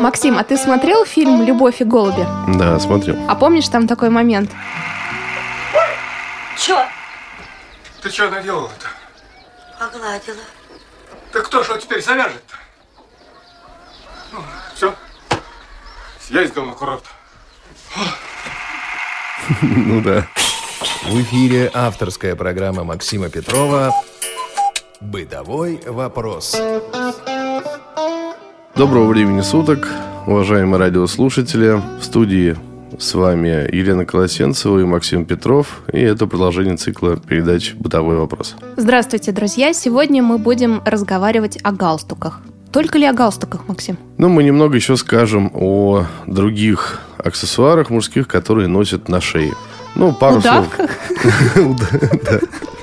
Максим, 0.00 0.38
а 0.38 0.44
ты 0.44 0.56
смотрел 0.56 1.04
фильм 1.04 1.42
«Любовь 1.42 1.80
и 1.80 1.84
голуби»? 1.84 2.26
Да, 2.56 2.78
смотрел. 2.78 3.16
А 3.28 3.34
помнишь 3.34 3.68
там 3.68 3.86
такой 3.86 4.10
момент? 4.10 4.50
Чё? 6.56 6.84
Ты 8.02 8.10
что 8.10 8.30
наделала-то? 8.30 8.86
Погладила. 9.78 10.36
Так 11.32 11.44
кто 11.44 11.64
что 11.64 11.78
теперь 11.78 12.02
завяжет-то? 12.02 12.56
Ну, 14.32 14.38
все. 14.74 14.94
Съездил 16.20 16.64
на 16.66 16.72
курорт. 16.72 17.04
Ну 19.60 20.00
да. 20.00 20.26
В 21.04 21.20
эфире 21.22 21.70
авторская 21.74 22.36
программа 22.36 22.84
Максима 22.84 23.28
Петрова 23.28 23.92
«Бытовой 25.00 25.82
вопрос». 25.86 26.56
Доброго 28.74 29.06
времени 29.06 29.42
суток, 29.42 29.86
уважаемые 30.26 30.78
радиослушатели. 30.78 31.82
В 32.00 32.04
студии 32.04 32.56
с 32.98 33.12
вами 33.12 33.68
Елена 33.70 34.06
Колосенцева 34.06 34.78
и 34.78 34.84
Максим 34.84 35.26
Петров. 35.26 35.82
И 35.92 36.00
это 36.00 36.26
продолжение 36.26 36.78
цикла 36.78 37.18
передач 37.18 37.74
«Бытовой 37.74 38.16
вопрос». 38.16 38.56
Здравствуйте, 38.78 39.30
друзья! 39.32 39.74
Сегодня 39.74 40.22
мы 40.22 40.38
будем 40.38 40.80
разговаривать 40.86 41.58
о 41.62 41.72
галстуках. 41.72 42.40
Только 42.72 42.96
ли 42.96 43.04
о 43.04 43.12
галстуках, 43.12 43.68
Максим? 43.68 43.98
Ну, 44.16 44.30
мы 44.30 44.42
немного 44.42 44.76
еще 44.76 44.96
скажем 44.96 45.50
о 45.54 46.06
других 46.26 47.02
аксессуарах 47.18 47.90
мужских, 47.90 48.26
которые 48.26 48.68
носят 48.68 49.10
на 49.10 49.20
шее. 49.20 49.52
Ну, 49.96 50.14
пару 50.14 50.40
слов. 50.40 50.66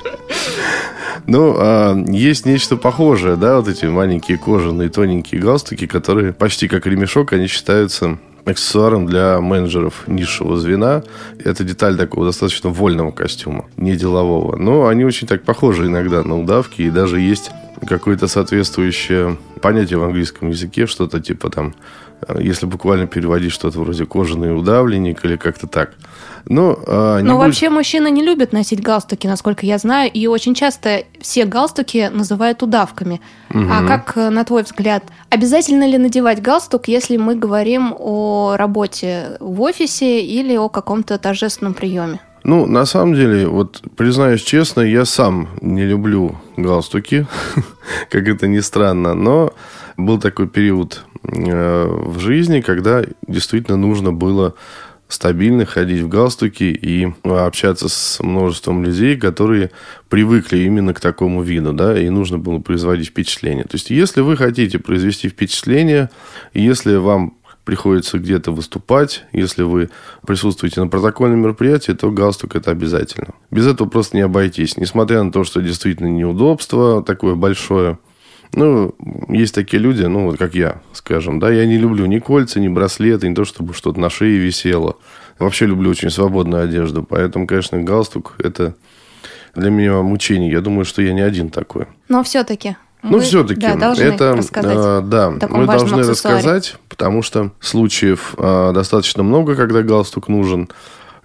Ну, 1.31 1.53
а, 1.59 1.95
есть 2.07 2.47
нечто 2.47 2.75
похожее, 2.75 3.35
да, 3.35 3.57
вот 3.57 3.67
эти 3.67 3.85
маленькие 3.85 4.39
кожаные 4.39 4.89
тоненькие 4.89 5.39
галстуки, 5.39 5.85
которые 5.85 6.33
почти 6.33 6.67
как 6.67 6.87
ремешок, 6.87 7.33
они 7.33 7.45
считаются 7.45 8.17
аксессуаром 8.45 9.05
для 9.05 9.39
менеджеров 9.39 10.07
низшего 10.07 10.57
звена. 10.57 11.03
Это 11.37 11.63
деталь 11.63 11.97
такого 11.97 12.25
достаточно 12.25 12.71
вольного 12.71 13.11
костюма, 13.11 13.67
не 13.77 13.95
делового. 13.95 14.55
Но 14.55 14.87
они 14.87 15.05
очень 15.05 15.27
так 15.27 15.43
похожи 15.43 15.85
иногда 15.85 16.23
на 16.23 16.35
удавки, 16.35 16.81
и 16.81 16.89
даже 16.89 17.19
есть 17.19 17.51
какое-то 17.87 18.27
соответствующее 18.27 19.37
понятие 19.61 19.99
в 19.99 20.03
английском 20.05 20.49
языке, 20.49 20.87
что-то 20.87 21.19
типа 21.19 21.51
там, 21.51 21.75
если 22.39 22.65
буквально 22.65 23.07
переводить 23.07 23.51
что-то 23.51 23.79
вроде 23.79 24.05
кожаный 24.05 24.57
удавленник 24.57 25.23
или 25.25 25.35
как-то 25.35 25.67
так. 25.67 25.91
Но, 26.45 26.79
а, 26.87 27.19
не 27.19 27.27
Ну, 27.27 27.35
будь- 27.37 27.45
вообще 27.47 27.69
мужчины 27.69 28.09
не 28.09 28.23
любят 28.23 28.53
носить 28.53 28.81
галстуки, 28.81 29.27
насколько 29.27 29.65
я 29.65 29.77
знаю, 29.77 30.09
и 30.11 30.25
очень 30.27 30.55
часто 30.55 31.03
все 31.21 31.45
галстуки 31.45 32.09
называют 32.13 32.63
удавками. 32.63 33.21
А 33.53 33.85
как, 33.85 34.13
э, 34.17 34.29
на 34.29 34.43
твой 34.45 34.63
взгляд, 34.63 35.03
обязательно 35.29 35.87
ли 35.87 35.97
надевать 35.97 36.41
галстук, 36.41 36.87
если 36.87 37.17
мы 37.17 37.35
говорим 37.35 37.93
о 37.97 38.55
работе 38.57 39.37
в 39.39 39.61
офисе 39.61 40.21
или 40.21 40.55
о 40.55 40.69
каком-то 40.69 41.17
торжественном 41.17 41.73
приеме? 41.73 42.19
Ну, 42.45 42.65
на 42.65 42.85
самом 42.85 43.15
деле, 43.15 43.47
вот 43.47 43.81
признаюсь 43.97 44.41
честно, 44.41 44.79
я 44.81 45.03
сам 45.05 45.49
не 45.61 45.83
люблю 45.83 46.35
галстуки, 46.55 47.27
как 48.09 48.27
это 48.29 48.47
ни 48.47 48.59
странно, 48.61 49.13
но 49.13 49.51
был 50.05 50.19
такой 50.19 50.47
период 50.47 51.05
э, 51.23 51.85
в 51.87 52.19
жизни, 52.19 52.61
когда 52.61 53.03
действительно 53.27 53.77
нужно 53.77 54.11
было 54.11 54.55
стабильно 55.07 55.65
ходить 55.65 56.01
в 56.01 56.07
галстуке 56.07 56.71
и 56.71 57.11
общаться 57.23 57.89
с 57.89 58.19
множеством 58.21 58.83
людей, 58.83 59.17
которые 59.17 59.71
привыкли 60.07 60.59
именно 60.59 60.93
к 60.93 60.99
такому 60.99 61.41
виду, 61.41 61.73
да, 61.73 61.99
и 61.99 62.09
нужно 62.09 62.37
было 62.37 62.59
производить 62.59 63.07
впечатление. 63.07 63.63
То 63.63 63.75
есть, 63.75 63.89
если 63.89 64.21
вы 64.21 64.37
хотите 64.37 64.77
произвести 64.77 65.27
впечатление, 65.27 66.11
если 66.53 66.95
вам 66.95 67.33
приходится 67.65 68.17
где-то 68.17 68.51
выступать, 68.51 69.25
если 69.31 69.63
вы 69.63 69.89
присутствуете 70.25 70.81
на 70.81 70.87
протокольном 70.87 71.41
мероприятии, 71.41 71.91
то 71.91 72.09
галстук 72.09 72.55
это 72.55 72.71
обязательно. 72.71 73.33
Без 73.51 73.67
этого 73.67 73.87
просто 73.87 74.17
не 74.17 74.21
обойтись. 74.21 74.77
Несмотря 74.77 75.21
на 75.23 75.31
то, 75.31 75.43
что 75.43 75.61
действительно 75.61 76.07
неудобство 76.07 77.03
такое 77.03 77.35
большое, 77.35 77.99
ну, 78.53 78.95
есть 79.29 79.53
такие 79.53 79.81
люди, 79.81 80.03
ну, 80.03 80.25
вот 80.25 80.37
как 80.37 80.55
я, 80.55 80.81
скажем, 80.93 81.39
да, 81.39 81.51
я 81.51 81.65
не 81.65 81.77
люблю 81.77 82.05
ни 82.05 82.19
кольца, 82.19 82.59
ни 82.59 82.67
браслеты, 82.67 83.29
не 83.29 83.35
то, 83.35 83.45
чтобы 83.45 83.73
что-то 83.73 83.99
на 83.99 84.09
шее 84.09 84.37
висело. 84.37 84.97
Вообще 85.37 85.65
люблю 85.65 85.89
очень 85.91 86.09
свободную 86.09 86.63
одежду, 86.63 87.03
поэтому, 87.03 87.47
конечно, 87.47 87.81
галстук– 87.81 88.35
это 88.39 88.75
для 89.55 89.69
меня 89.69 90.01
мучение. 90.01 90.51
Я 90.51 90.61
думаю, 90.61 90.85
что 90.85 91.01
я 91.01 91.13
не 91.13 91.21
один 91.21 91.49
такой. 91.49 91.85
Но 92.07 92.23
все-таки. 92.23 92.75
Ну, 93.01 93.19
все-таки, 93.19 93.61
да, 93.61 93.75
должны 93.75 94.03
это, 94.03 94.37
э, 94.55 95.01
да, 95.05 95.29
мы 95.29 95.65
должны 95.67 96.01
аксессуаре. 96.01 96.35
рассказать, 96.35 96.75
потому 96.89 97.21
что 97.21 97.51
случаев 97.61 98.35
э, 98.37 98.71
достаточно 98.73 99.23
много, 99.23 99.55
когда 99.55 99.83
галстук 99.83 100.27
нужен. 100.27 100.69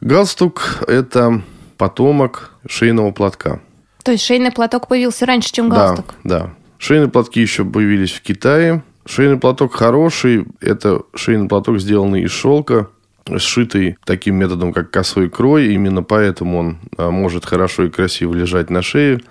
Галстук– 0.01 0.85
это 0.87 1.43
потомок 1.77 2.53
шейного 2.69 3.11
платка. 3.11 3.61
То 4.05 4.13
есть 4.13 4.25
шейный 4.25 4.53
платок 4.53 4.87
появился 4.87 5.27
раньше, 5.27 5.51
чем 5.51 5.69
галстук? 5.69 6.15
Да, 6.23 6.39
да. 6.39 6.51
Шейные 6.85 7.09
платки 7.09 7.41
еще 7.41 7.65
появились 7.65 8.13
в 8.13 8.21
Китае. 8.21 8.83
Шейный 9.07 9.39
платок 9.39 9.75
хороший. 9.75 10.45
Это 10.61 11.01
шейный 11.15 11.49
платок, 11.49 11.81
сделанный 11.81 12.25
из 12.25 12.31
шелка, 12.31 12.91
сшитый 13.39 13.97
таким 14.05 14.35
методом, 14.35 14.75
как 14.75 14.91
косой 14.91 15.31
крой. 15.31 15.69
Именно 15.73 16.03
поэтому 16.03 16.59
он 16.59 16.79
а, 16.99 17.11
может 17.11 17.47
хорошо 17.47 17.85
и 17.85 17.89
красиво 17.89 18.35
лежать 18.35 18.69
на 18.69 18.83
шее, 18.83 19.23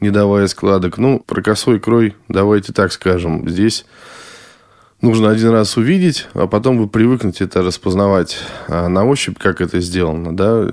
не 0.00 0.10
давая 0.10 0.46
складок. 0.46 0.98
Ну, 0.98 1.20
про 1.20 1.40
косой 1.40 1.80
крой 1.80 2.16
давайте 2.28 2.74
так 2.74 2.92
скажем. 2.92 3.48
Здесь 3.48 3.86
нужно 5.00 5.30
один 5.30 5.50
раз 5.50 5.76
увидеть, 5.76 6.26
а 6.34 6.46
потом 6.46 6.78
вы 6.78 6.88
привыкнете 6.88 7.44
это 7.44 7.62
распознавать 7.62 8.38
а, 8.68 8.88
на 8.88 9.04
ощупь, 9.04 9.38
как 9.38 9.60
это 9.60 9.80
сделано, 9.80 10.36
да, 10.36 10.66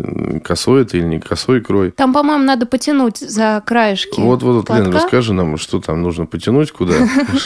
косой 0.43 0.83
это 0.83 0.97
или 0.97 1.05
не 1.05 1.19
косой 1.19 1.61
крой. 1.61 1.91
Там, 1.91 2.13
по-моему, 2.13 2.43
надо 2.43 2.65
потянуть 2.65 3.17
за 3.17 3.61
краешки 3.65 4.19
Вот, 4.19 4.43
вот, 4.43 4.65
платка. 4.65 4.91
расскажи 4.91 5.33
нам, 5.33 5.57
что 5.57 5.79
там 5.79 6.01
нужно 6.01 6.25
потянуть, 6.25 6.71
куда. 6.71 6.93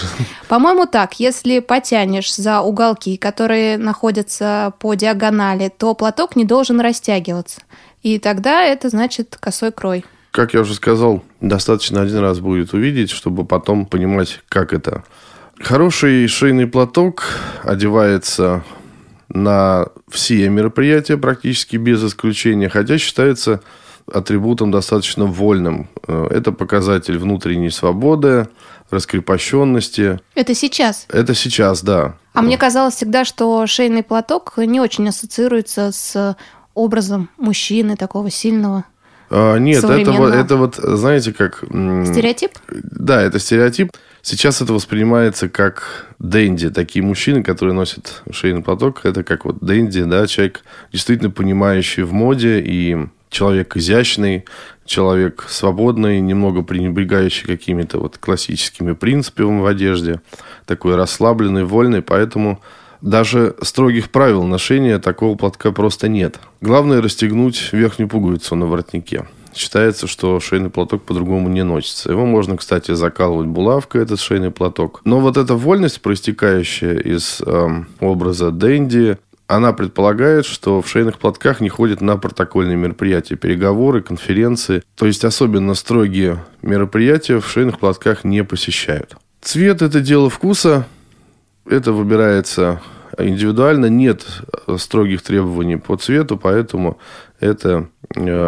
По-моему, 0.47 0.85
так. 0.85 1.19
Если 1.19 1.59
потянешь 1.59 2.35
за 2.35 2.61
уголки, 2.61 3.17
которые 3.17 3.77
находятся 3.77 4.73
по 4.79 4.93
диагонали, 4.93 5.71
то 5.75 5.93
платок 5.93 6.35
не 6.35 6.45
должен 6.45 6.79
растягиваться. 6.79 7.61
И 8.03 8.19
тогда 8.19 8.63
это 8.63 8.89
значит 8.89 9.37
косой 9.39 9.71
крой. 9.71 10.05
Как 10.31 10.53
я 10.53 10.61
уже 10.61 10.73
сказал, 10.73 11.23
достаточно 11.41 12.01
один 12.01 12.19
раз 12.19 12.39
будет 12.39 12.73
увидеть, 12.73 13.11
чтобы 13.11 13.45
потом 13.45 13.85
понимать, 13.85 14.39
как 14.47 14.73
это. 14.73 15.03
Хороший 15.63 16.27
шейный 16.27 16.67
платок 16.67 17.23
одевается 17.63 18.63
на 19.29 19.87
все 20.09 20.49
мероприятия 20.49 21.17
практически 21.17 21.77
без 21.77 22.03
исключения, 22.03 22.67
хотя 22.67 22.97
считается 22.97 23.61
атрибутом 24.11 24.71
достаточно 24.71 25.25
вольным. 25.25 25.87
Э, 26.07 26.27
Это 26.31 26.51
показатель 26.51 27.17
внутренней 27.17 27.69
свободы, 27.69 28.49
раскрепощенности. 28.89 30.19
Это 30.35 30.53
сейчас. 30.53 31.05
Это 31.09 31.33
сейчас, 31.33 31.81
да. 31.81 32.15
А 32.33 32.41
мне 32.41 32.57
казалось 32.57 32.95
всегда, 32.95 33.23
что 33.23 33.65
шейный 33.67 34.03
платок 34.03 34.53
не 34.57 34.79
очень 34.81 35.07
ассоциируется 35.07 35.91
с 35.93 36.35
образом 36.73 37.29
мужчины 37.37 37.95
такого 37.95 38.29
сильного. 38.29 38.85
А, 39.29 39.57
Нет, 39.57 39.83
это 39.83 40.11
это 40.33 40.55
вот, 40.57 40.75
знаете, 40.75 41.31
как... 41.31 41.59
Стереотип? 41.59 42.51
Да, 42.69 43.21
это 43.21 43.39
стереотип. 43.39 43.91
Сейчас 44.21 44.61
это 44.61 44.73
воспринимается 44.73 45.49
как 45.49 46.07
дэнди. 46.19 46.69
Такие 46.69 47.03
мужчины, 47.03 47.43
которые 47.43 47.73
носят 47.73 48.21
шейный 48.31 48.61
платок, 48.61 49.01
это 49.03 49.23
как 49.23 49.45
вот 49.45 49.59
дэнди, 49.61 50.03
да, 50.03 50.27
человек 50.27 50.63
действительно 50.91 51.31
понимающий 51.31 52.03
в 52.03 52.13
моде 52.13 52.59
и 52.59 52.97
человек 53.29 53.75
изящный, 53.77 54.45
человек 54.85 55.45
свободный, 55.49 56.19
немного 56.19 56.61
пренебрегающий 56.61 57.47
какими-то 57.47 57.97
вот 57.97 58.17
классическими 58.19 58.93
принципами 58.93 59.61
в 59.61 59.65
одежде, 59.65 60.21
такой 60.65 60.95
расслабленный, 60.95 61.63
вольный, 61.63 62.03
поэтому 62.03 62.61
даже 63.01 63.55
строгих 63.63 64.11
правил 64.11 64.43
ношения 64.43 64.99
такого 64.99 65.35
платка 65.35 65.71
просто 65.71 66.07
нет. 66.07 66.39
Главное 66.59 67.01
расстегнуть 67.01 67.69
верхнюю 67.71 68.07
пуговицу 68.07 68.55
на 68.55 68.67
воротнике. 68.67 69.25
Считается, 69.53 70.07
что 70.07 70.39
шейный 70.39 70.69
платок 70.69 71.03
по-другому 71.03 71.49
не 71.49 71.63
носится. 71.63 72.11
Его 72.11 72.25
можно, 72.25 72.57
кстати, 72.57 72.93
закалывать 72.93 73.47
булавкой, 73.47 74.03
этот 74.03 74.19
шейный 74.19 74.51
платок. 74.51 75.01
Но 75.03 75.19
вот 75.19 75.37
эта 75.37 75.55
вольность, 75.55 76.01
проистекающая 76.01 76.97
из 76.97 77.41
эм, 77.45 77.87
образа 77.99 78.51
Дэнди, 78.51 79.17
она 79.47 79.73
предполагает, 79.73 80.45
что 80.45 80.81
в 80.81 80.87
шейных 80.87 81.19
платках 81.19 81.59
не 81.59 81.67
ходят 81.67 81.99
на 81.99 82.15
протокольные 82.15 82.77
мероприятия, 82.77 83.35
переговоры, 83.35 84.01
конференции. 84.01 84.81
То 84.95 85.05
есть 85.05 85.25
особенно 85.25 85.73
строгие 85.73 86.43
мероприятия 86.61 87.41
в 87.41 87.47
шейных 87.47 87.79
платках 87.79 88.23
не 88.23 88.45
посещают. 88.45 89.17
Цвет– 89.41 89.81
это 89.83 89.99
дело 89.99 90.29
вкуса. 90.29 90.87
Это 91.65 91.91
выбирается 91.91 92.81
индивидуально. 93.17 93.87
Нет 93.87 94.25
э, 94.67 94.77
строгих 94.77 95.21
требований 95.21 95.75
по 95.75 95.97
цвету, 95.97 96.37
поэтому 96.37 96.97
это 97.41 97.89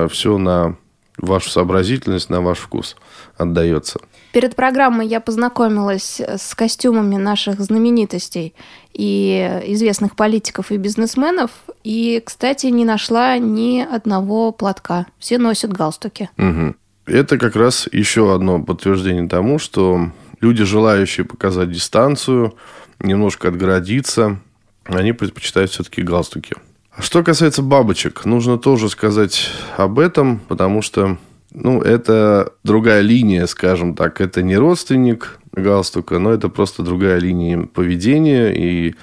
все 0.10 0.38
на 0.38 0.78
вашу 1.18 1.50
сообразительность, 1.50 2.30
на 2.30 2.42
ваш 2.42 2.60
вкус 2.60 2.96
отдается. 3.38 4.00
Перед 4.32 4.56
программой 4.56 5.08
я 5.08 5.20
познакомилась 5.20 6.20
с 6.20 6.56
костюмами 6.56 7.18
наших 7.18 7.60
знаменитостей 7.60 8.56
и 8.94 9.62
известных 9.68 10.16
политиков 10.16 10.72
и 10.72 10.78
бизнесменов. 10.78 11.52
И, 11.84 12.22
кстати, 12.26 12.68
не 12.68 12.86
нашла 12.86 13.38
ни 13.38 13.82
одного 13.82 14.52
платка. 14.52 15.06
Все 15.20 15.38
носят 15.38 15.72
галстуки. 15.72 16.30
Угу. 16.38 16.76
Это 17.06 17.38
как 17.38 17.56
раз 17.56 17.88
еще 17.92 18.34
одно 18.34 18.62
подтверждение 18.64 19.28
тому, 19.28 19.60
что 19.60 20.12
люди, 20.42 20.64
желающие 20.64 21.26
показать 21.26 21.72
дистанцию, 21.72 22.56
немножко 23.00 23.50
отгородиться, 23.50 24.40
они 24.86 25.14
предпочитают 25.14 25.72
все-таки 25.72 26.02
галстуки. 26.02 26.56
Что 27.00 27.24
касается 27.24 27.64
бабочек, 27.64 28.26
нужно 28.26 28.58
тоже 28.58 28.88
сказать 28.90 29.50
об 29.78 29.98
этом, 29.98 30.40
потому 30.48 30.82
что 30.82 31.18
ну, 31.52 31.82
это 31.82 32.54
другая 32.64 33.02
линия, 33.02 33.46
скажем 33.48 33.96
так. 33.96 34.22
Это 34.22 34.44
не 34.44 34.58
родственник 34.58 35.40
галстука, 35.52 36.20
но 36.20 36.32
это 36.32 36.50
просто 36.50 36.84
другая 36.84 37.20
линия 37.20 37.64
поведения 37.64 38.52
и 38.52 38.96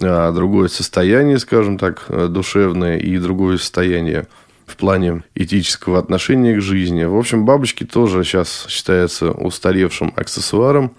а, 0.00 0.32
другое 0.32 0.68
состояние, 0.68 1.38
скажем 1.38 1.78
так, 1.78 2.04
душевное 2.08 2.98
и 2.98 3.18
другое 3.18 3.58
состояние 3.58 4.26
в 4.66 4.76
плане 4.76 5.22
этического 5.34 5.98
отношения 5.98 6.56
к 6.56 6.60
жизни. 6.60 7.04
В 7.04 7.16
общем, 7.16 7.46
бабочки 7.46 7.84
тоже 7.84 8.24
сейчас 8.24 8.66
считаются 8.68 9.32
устаревшим 9.32 10.12
аксессуаром, 10.16 10.92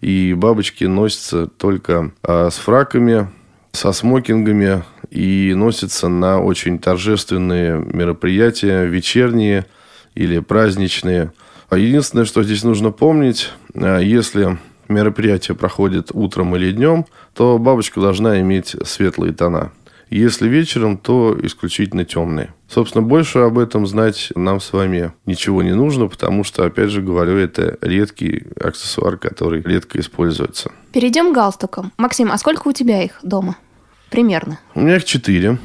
и 0.00 0.34
бабочки 0.34 0.84
носятся 0.84 1.46
только 1.46 2.12
а, 2.22 2.50
с 2.50 2.56
фраками, 2.56 3.30
со 3.72 3.92
смокингами 3.92 4.84
и 5.10 5.52
носятся 5.54 6.08
на 6.08 6.40
очень 6.40 6.78
торжественные 6.78 7.78
мероприятия, 7.78 8.84
вечерние 8.84 9.66
или 10.14 10.38
праздничные. 10.38 11.32
А 11.68 11.78
единственное, 11.78 12.24
что 12.24 12.42
здесь 12.42 12.64
нужно 12.64 12.90
помнить, 12.90 13.50
а, 13.74 13.98
если 13.98 14.58
мероприятие 14.88 15.56
проходит 15.56 16.10
утром 16.12 16.54
или 16.56 16.72
днем, 16.72 17.06
то 17.34 17.58
бабочка 17.58 18.00
должна 18.00 18.40
иметь 18.40 18.76
светлые 18.84 19.32
тона. 19.32 19.72
Если 20.10 20.48
вечером, 20.48 20.98
то 20.98 21.36
исключительно 21.42 22.04
темные. 22.04 22.54
Собственно, 22.68 23.02
больше 23.02 23.40
об 23.40 23.58
этом 23.58 23.86
знать 23.86 24.30
нам 24.36 24.60
с 24.60 24.72
вами 24.72 25.12
ничего 25.26 25.62
не 25.62 25.74
нужно, 25.74 26.06
потому 26.06 26.44
что, 26.44 26.64
опять 26.64 26.90
же 26.90 27.02
говорю, 27.02 27.36
это 27.36 27.78
редкий 27.80 28.46
аксессуар, 28.60 29.16
который 29.16 29.62
редко 29.62 29.98
используется. 29.98 30.70
Перейдем 30.92 31.32
к 31.32 31.34
галстукам. 31.34 31.92
Максим, 31.96 32.30
а 32.30 32.38
сколько 32.38 32.68
у 32.68 32.72
тебя 32.72 33.02
их 33.02 33.18
дома? 33.22 33.56
Примерно. 34.14 34.60
У 34.76 34.80
меня 34.80 34.94
их 34.94 35.04
четыре. 35.04 35.58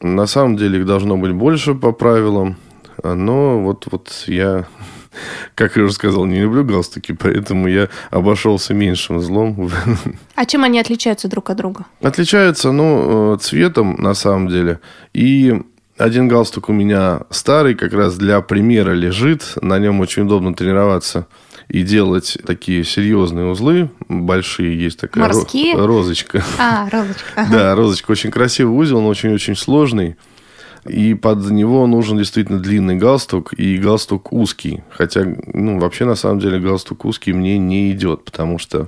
На 0.00 0.26
самом 0.26 0.56
деле 0.56 0.78
их 0.78 0.86
должно 0.86 1.18
быть 1.18 1.32
больше 1.32 1.74
по 1.74 1.92
правилам. 1.92 2.56
Но 3.04 3.60
вот, 3.60 3.88
вот 3.90 4.24
я 4.26 4.64
как 5.54 5.76
я 5.76 5.82
уже 5.82 5.92
сказал, 5.92 6.24
не 6.24 6.40
люблю 6.40 6.64
галстуки, 6.64 7.12
поэтому 7.12 7.68
я 7.68 7.90
обошелся 8.10 8.72
меньшим 8.72 9.20
злом. 9.20 9.70
А 10.34 10.46
чем 10.46 10.64
они 10.64 10.80
отличаются 10.80 11.28
друг 11.28 11.50
от 11.50 11.58
друга? 11.58 11.84
Отличаются, 12.00 12.72
ну, 12.72 13.34
э, 13.34 13.38
цветом, 13.38 13.96
на 13.98 14.14
самом 14.14 14.48
деле. 14.48 14.80
И 15.12 15.60
один 15.98 16.26
галстук 16.26 16.70
у 16.70 16.72
меня 16.72 17.20
старый, 17.28 17.74
как 17.74 17.92
раз 17.92 18.16
для 18.16 18.40
примера 18.40 18.92
лежит. 18.92 19.58
На 19.60 19.78
нем 19.78 20.00
очень 20.00 20.22
удобно 20.22 20.54
тренироваться 20.54 21.26
и 21.70 21.82
делать 21.84 22.36
такие 22.44 22.82
серьезные 22.84 23.46
узлы, 23.46 23.90
большие, 24.08 24.76
есть 24.76 24.98
такая 24.98 25.24
Морские? 25.24 25.76
розочка. 25.76 26.44
А, 26.58 26.88
розочка. 26.90 27.46
Да, 27.50 27.74
розочка. 27.76 28.10
Очень 28.10 28.32
красивый 28.32 28.76
узел, 28.76 28.98
он 28.98 29.06
очень-очень 29.06 29.54
сложный. 29.56 30.16
И 30.86 31.14
под 31.14 31.50
него 31.50 31.86
нужен 31.86 32.18
действительно 32.18 32.58
длинный 32.58 32.96
галстук 32.96 33.52
и 33.52 33.76
галстук 33.76 34.32
узкий. 34.32 34.82
Хотя, 34.90 35.24
ну, 35.52 35.78
вообще, 35.78 36.04
на 36.04 36.14
самом 36.14 36.40
деле, 36.40 36.58
галстук 36.58 37.04
узкий 37.04 37.32
мне 37.32 37.58
не 37.58 37.90
идет, 37.92 38.24
потому 38.24 38.58
что 38.58 38.86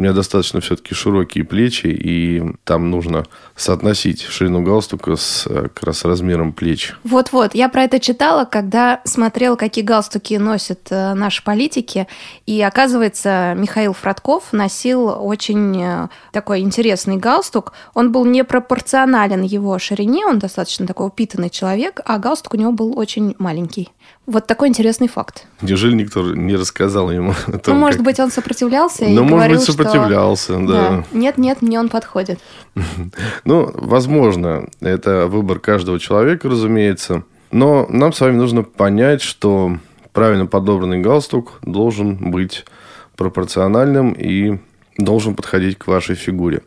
у 0.00 0.02
меня 0.02 0.14
достаточно 0.14 0.62
все-таки 0.62 0.94
широкие 0.94 1.44
плечи, 1.44 1.88
и 1.88 2.42
там 2.64 2.90
нужно 2.90 3.26
соотносить 3.54 4.22
ширину 4.22 4.62
галстука 4.62 5.14
с 5.14 5.46
э, 5.46 5.68
как 5.74 5.82
раз 5.82 6.06
размером 6.06 6.54
плеч. 6.54 6.94
Вот-вот, 7.04 7.54
я 7.54 7.68
про 7.68 7.84
это 7.84 8.00
читала, 8.00 8.46
когда 8.46 9.02
смотрела, 9.04 9.56
какие 9.56 9.84
галстуки 9.84 10.38
носят 10.38 10.86
э, 10.88 11.12
наши 11.12 11.44
политики, 11.44 12.06
и 12.46 12.62
оказывается, 12.62 13.52
Михаил 13.54 13.92
Фродков 13.92 14.52
носил 14.52 15.06
очень 15.06 15.82
э, 15.82 16.08
такой 16.32 16.60
интересный 16.60 17.18
галстук. 17.18 17.74
Он 17.92 18.10
был 18.10 18.24
непропорционален 18.24 19.42
его 19.42 19.78
ширине, 19.78 20.24
он 20.24 20.38
достаточно 20.38 20.86
такой 20.86 21.08
упитанный 21.20 21.50
человек, 21.50 22.00
а 22.06 22.18
галстук 22.18 22.54
у 22.54 22.56
него 22.56 22.72
был 22.72 22.98
очень 22.98 23.34
маленький. 23.38 23.90
Вот 24.26 24.46
такой 24.46 24.68
интересный 24.68 25.06
факт. 25.06 25.46
Неужели 25.60 25.92
никто 25.94 26.22
не 26.34 26.56
рассказал 26.56 27.10
ему 27.10 27.34
о 27.46 27.58
том, 27.58 27.74
Ну, 27.74 27.80
может 27.80 27.98
как- 27.98 28.06
быть, 28.06 28.20
он 28.20 28.30
сопротивлялся 28.30 29.04
и 29.04 29.12
Ну, 29.12 29.22
может 29.24 29.34
говорил, 29.34 29.56
быть, 29.58 29.66
сопротивлялся, 29.66 30.54
что... 30.54 30.66
да. 30.66 31.04
Нет, 31.12 31.36
нет, 31.36 31.60
мне 31.60 31.78
он 31.78 31.88
подходит. 31.90 32.40
Ну, 33.44 33.70
возможно, 33.74 34.68
это 34.80 35.26
выбор 35.26 35.58
каждого 35.58 35.98
человека, 36.00 36.48
разумеется. 36.48 37.24
Но 37.50 37.86
нам 37.90 38.12
с 38.14 38.20
вами 38.20 38.36
нужно 38.36 38.62
понять, 38.62 39.20
что 39.20 39.76
правильно 40.12 40.46
подобранный 40.46 41.00
галстук 41.00 41.58
должен 41.62 42.30
быть 42.30 42.64
пропорциональным 43.16 44.12
и 44.12 44.58
должен 44.96 45.34
подходить 45.34 45.76
к 45.78 45.86
вашей 45.86 46.14
фигуре. 46.14 46.62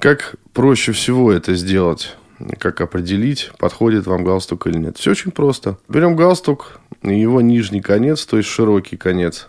Как 0.00 0.36
проще 0.54 0.92
всего 0.92 1.30
это 1.30 1.54
сделать? 1.54 2.16
Как 2.58 2.80
определить, 2.80 3.50
подходит 3.58 4.06
вам 4.06 4.24
галстук 4.24 4.66
или 4.66 4.78
нет? 4.78 4.98
Все 4.98 5.12
очень 5.12 5.30
просто. 5.30 5.78
Берем 5.88 6.16
галстук, 6.16 6.80
его 7.02 7.40
нижний 7.40 7.80
конец, 7.80 8.24
то 8.26 8.36
есть 8.36 8.48
широкий 8.48 8.96
конец, 8.96 9.48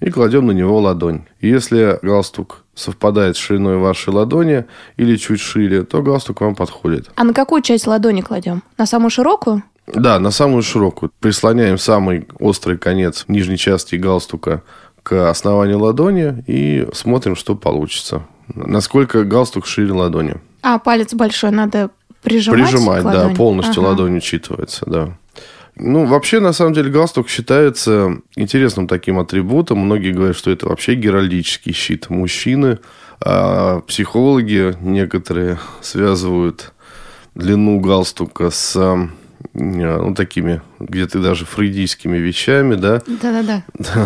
и 0.00 0.10
кладем 0.10 0.46
на 0.46 0.52
него 0.52 0.78
ладонь. 0.78 1.22
Если 1.40 1.98
галстук 2.02 2.64
совпадает 2.74 3.36
с 3.36 3.40
шириной 3.40 3.78
вашей 3.78 4.10
ладони 4.12 4.64
или 4.96 5.16
чуть 5.16 5.40
шире, 5.40 5.84
то 5.84 6.02
галстук 6.02 6.40
вам 6.40 6.54
подходит. 6.54 7.10
А 7.14 7.24
на 7.24 7.32
какую 7.32 7.62
часть 7.62 7.86
ладони 7.86 8.20
кладем? 8.20 8.62
На 8.76 8.86
самую 8.86 9.10
широкую? 9.10 9.62
Да, 9.86 10.18
на 10.18 10.30
самую 10.30 10.62
широкую. 10.62 11.10
Прислоняем 11.20 11.78
самый 11.78 12.26
острый 12.38 12.78
конец 12.78 13.24
нижней 13.28 13.58
части 13.58 13.96
галстука 13.96 14.62
к 15.02 15.28
основанию 15.28 15.78
ладони 15.78 16.42
и 16.46 16.88
смотрим, 16.94 17.36
что 17.36 17.54
получится. 17.54 18.22
Насколько 18.48 19.24
галстук 19.24 19.66
шире 19.66 19.92
ладони. 19.92 20.36
А 20.62 20.78
палец 20.78 21.12
большой 21.12 21.50
надо 21.50 21.90
прижимать, 22.24 22.70
Прижимать, 22.70 23.04
да, 23.04 23.28
полностью 23.28 23.82
Ага. 23.82 23.90
ладонь 23.90 24.16
учитывается, 24.16 24.84
да. 24.86 25.16
Ну, 25.76 26.06
вообще, 26.06 26.40
на 26.40 26.52
самом 26.52 26.72
деле, 26.72 26.90
галстук 26.90 27.28
считается 27.28 28.18
интересным 28.36 28.86
таким 28.86 29.18
атрибутом. 29.18 29.78
Многие 29.78 30.12
говорят, 30.12 30.36
что 30.36 30.50
это 30.50 30.68
вообще 30.68 30.94
геральдический 30.94 31.72
щит 31.72 32.10
мужчины. 32.10 32.78
А 33.20 33.80
психологи 33.80 34.76
некоторые 34.80 35.58
связывают 35.80 36.72
длину 37.34 37.80
галстука 37.80 38.50
с 38.50 39.08
ну, 39.54 40.14
такими 40.14 40.62
где-то 40.80 41.20
даже 41.20 41.44
фрейдийскими 41.44 42.18
вещами, 42.18 42.74
да. 42.74 43.02
Да-да-да. 43.06 43.62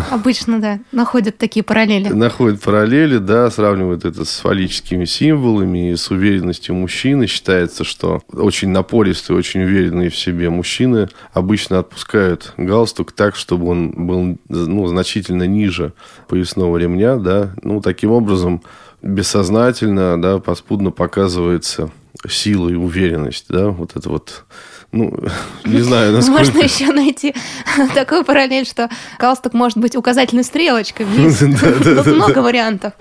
Обычно, 0.11 0.59
да, 0.59 0.79
находят 0.91 1.37
такие 1.37 1.63
параллели. 1.63 2.09
Находят 2.09 2.61
параллели, 2.61 3.17
да, 3.17 3.49
сравнивают 3.49 4.05
это 4.05 4.25
с 4.25 4.39
фаллическими 4.39 5.05
символами 5.05 5.91
и 5.91 5.95
с 5.95 6.11
уверенностью 6.11 6.75
мужчины. 6.75 7.27
Считается, 7.27 7.83
что 7.83 8.21
очень 8.31 8.69
напористые, 8.69 9.37
очень 9.37 9.63
уверенные 9.63 10.09
в 10.09 10.17
себе 10.17 10.49
мужчины 10.49 11.09
обычно 11.33 11.79
отпускают 11.79 12.53
галстук 12.57 13.11
так, 13.11 13.35
чтобы 13.35 13.67
он 13.67 13.91
был 13.91 14.37
ну, 14.47 14.87
значительно 14.87 15.43
ниже 15.43 15.93
поясного 16.27 16.77
ремня, 16.77 17.17
да. 17.17 17.55
Ну, 17.63 17.81
таким 17.81 18.11
образом, 18.11 18.61
бессознательно, 19.01 20.21
да, 20.21 20.39
подспудно 20.39 20.91
показывается 20.91 21.91
сила 22.27 22.69
и 22.69 22.75
уверенность, 22.75 23.45
да, 23.49 23.69
вот 23.69 23.95
это 23.95 24.09
вот, 24.09 24.45
ну, 24.91 25.13
не 25.65 25.81
знаю, 25.81 26.13
насколько... 26.13 26.39
Можно 26.39 26.59
еще 26.59 26.91
найти 26.91 27.35
такую 27.93 28.23
параллель, 28.23 28.65
что 28.65 28.89
галстук 29.19 29.53
может 29.53 29.77
быть 29.77 29.95
указательной 29.95 30.43
стрелочкой 30.43 31.05
вниз. 31.05 31.39
Тут 31.39 32.05
много 32.07 32.39
вариантов. 32.39 32.93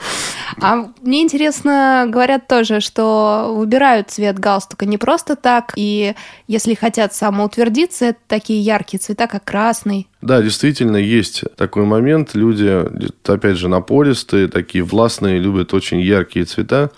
А 0.60 0.88
мне 1.02 1.22
интересно, 1.22 2.06
говорят 2.08 2.46
тоже, 2.48 2.80
что 2.80 3.54
выбирают 3.56 4.10
цвет 4.10 4.38
галстука 4.38 4.86
не 4.86 4.98
просто 4.98 5.36
так, 5.36 5.72
и 5.76 6.14
если 6.46 6.74
хотят 6.74 7.14
самоутвердиться, 7.14 8.06
это 8.06 8.18
такие 8.26 8.60
яркие 8.60 9.00
цвета, 9.00 9.26
как 9.26 9.44
красный. 9.44 10.08
Да, 10.20 10.42
действительно, 10.42 10.96
есть 10.96 11.44
такой 11.56 11.84
момент. 11.84 12.34
Люди, 12.34 12.84
опять 13.24 13.56
же, 13.56 13.68
напористые, 13.68 14.48
такие 14.48 14.82
властные, 14.84 15.38
любят 15.38 15.72
очень 15.72 16.00
яркие 16.00 16.44
цвета 16.44 16.90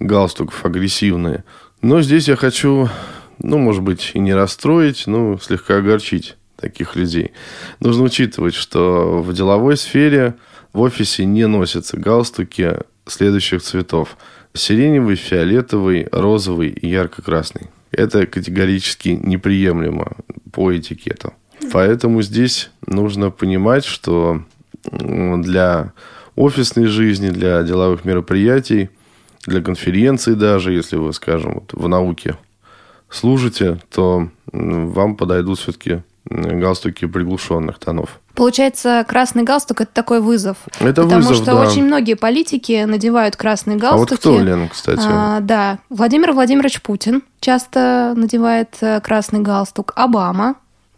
галстуков, 0.00 0.64
агрессивные. 0.64 1.44
Но 1.82 2.00
здесь 2.02 2.28
я 2.28 2.36
хочу, 2.36 2.88
ну, 3.38 3.58
может 3.58 3.82
быть, 3.82 4.12
и 4.14 4.18
не 4.18 4.34
расстроить, 4.34 5.06
но 5.06 5.38
слегка 5.38 5.76
огорчить 5.78 6.36
таких 6.56 6.96
людей. 6.96 7.32
Нужно 7.80 8.04
учитывать, 8.04 8.54
что 8.54 9.22
в 9.22 9.32
деловой 9.32 9.76
сфере 9.76 10.34
в 10.72 10.80
офисе 10.80 11.24
не 11.24 11.46
носятся 11.46 11.96
галстуки 11.96 12.78
следующих 13.06 13.62
цветов. 13.62 14.16
Сиреневый, 14.54 15.16
фиолетовый, 15.16 16.08
розовый 16.10 16.68
и 16.68 16.88
ярко-красный. 16.88 17.68
Это 17.90 18.26
категорически 18.26 19.08
неприемлемо 19.10 20.16
по 20.52 20.76
этикету. 20.76 21.32
Поэтому 21.72 22.22
здесь 22.22 22.70
нужно 22.86 23.30
понимать, 23.30 23.84
что 23.84 24.42
для 24.90 25.92
офисной 26.36 26.86
жизни, 26.86 27.30
для 27.30 27.62
деловых 27.62 28.04
мероприятий, 28.04 28.90
для 29.46 29.60
конференций 29.60 30.34
даже, 30.34 30.72
если 30.72 30.96
вы, 30.96 31.12
скажем, 31.12 31.54
вот 31.54 31.72
в 31.72 31.88
науке 31.88 32.36
служите, 33.14 33.78
то 33.92 34.28
вам 34.52 35.16
подойдут 35.16 35.58
все-таки 35.58 36.02
галстуки 36.26 37.06
приглушенных 37.06 37.78
тонов. 37.78 38.20
Получается, 38.34 39.04
красный 39.06 39.44
галстук 39.44 39.82
это 39.82 39.92
такой 39.92 40.20
вызов. 40.20 40.56
Это 40.80 41.02
потому 41.02 41.20
вызов, 41.20 41.36
что 41.36 41.46
да. 41.46 41.60
очень 41.60 41.84
многие 41.84 42.14
политики 42.14 42.84
надевают 42.84 43.36
красные 43.36 43.76
галстуки. 43.76 44.12
А 44.12 44.14
вот 44.14 44.18
кто, 44.18 44.38
Лена, 44.40 44.68
кстати? 44.68 45.02
А, 45.04 45.40
да, 45.40 45.78
Владимир 45.88 46.32
Владимирович 46.32 46.82
Путин 46.82 47.22
часто 47.40 48.14
надевает 48.16 48.76
э, 48.80 49.00
красный 49.00 49.40
галстук. 49.40 49.92
Обама 49.94 50.56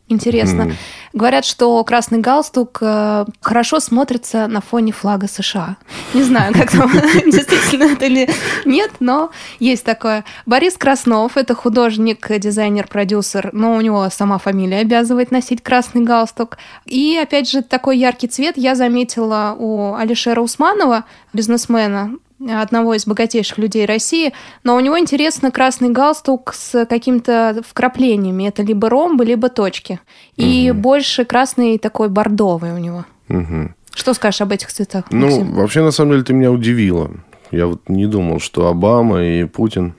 Интересно. 0.09 0.63
Mm. 0.63 0.75
Говорят, 1.15 1.45
что 1.45 1.83
красный 1.83 2.21
галстук 2.21 2.79
э, 2.81 3.25
хорошо 3.41 3.81
смотрится 3.81 4.47
на 4.47 4.61
фоне 4.61 4.93
флага 4.93 5.27
США. 5.27 5.79
Не 6.15 6.23
знаю, 6.23 6.55
как 6.55 6.71
там 6.71 6.91
действительно 7.27 7.93
это 7.93 8.07
или 8.07 8.31
нет, 8.65 8.93
но 9.01 9.31
есть 9.59 9.85
такое. 9.85 10.25
Борис 10.45 10.77
Краснов– 10.77 11.33
это 11.37 11.57
художник, 11.57 12.29
дизайнер, 12.39 12.87
продюсер, 12.87 13.51
но 13.53 13.75
у 13.75 13.81
него 13.81 14.09
сама 14.11 14.39
фамилия 14.39 14.79
обязывает 14.79 15.33
носить 15.33 15.61
красный 15.61 16.03
галстук. 16.03 16.59
И, 16.85 17.19
опять 17.21 17.51
же, 17.51 17.63
такой 17.63 17.99
яркий 17.99 18.29
цвет 18.29 18.57
я 18.57 18.77
заметила 18.77 19.57
у 19.59 19.95
Алишера 19.95 20.41
Усманова, 20.41 21.05
бизнесмена, 21.37 22.15
одного 22.49 22.95
из 22.95 23.07
богатейших 23.07 23.59
людей 23.59 23.87
России, 23.87 24.33
но 24.65 24.77
у 24.77 24.81
него 24.81 24.99
интересно 24.99 25.51
красный 25.51 25.91
галстук 25.91 26.53
с 26.55 26.85
какими-то 26.87 27.63
вкраплениями. 27.67 28.49
Это 28.49 28.63
либо 28.63 28.91
ромбы, 28.91 29.25
либо 29.25 29.49
точки. 29.49 30.01
И 30.37 30.71
угу. 30.71 30.81
больше 30.81 31.25
красный 31.25 31.79
такой 31.79 32.09
бордовый 32.09 32.73
у 32.73 32.79
него. 32.79 33.05
Угу. 33.29 33.75
Что 33.95 34.15
скажешь 34.15 34.43
об 34.43 34.53
этих 34.53 34.73
цветах? 34.73 35.05
Ну, 35.11 35.27
Максим? 35.27 35.53
вообще, 35.55 35.83
на 35.83 35.91
самом 35.91 36.13
деле, 36.13 36.25
ты 36.25 36.35
меня 36.35 36.53
удивила. 36.53 37.11
Я 37.51 37.67
вот 37.67 37.89
не 37.89 38.07
думал, 38.07 38.41
что 38.41 38.67
Обама 38.67 39.23
и 39.23 39.45
Путин 39.45 39.95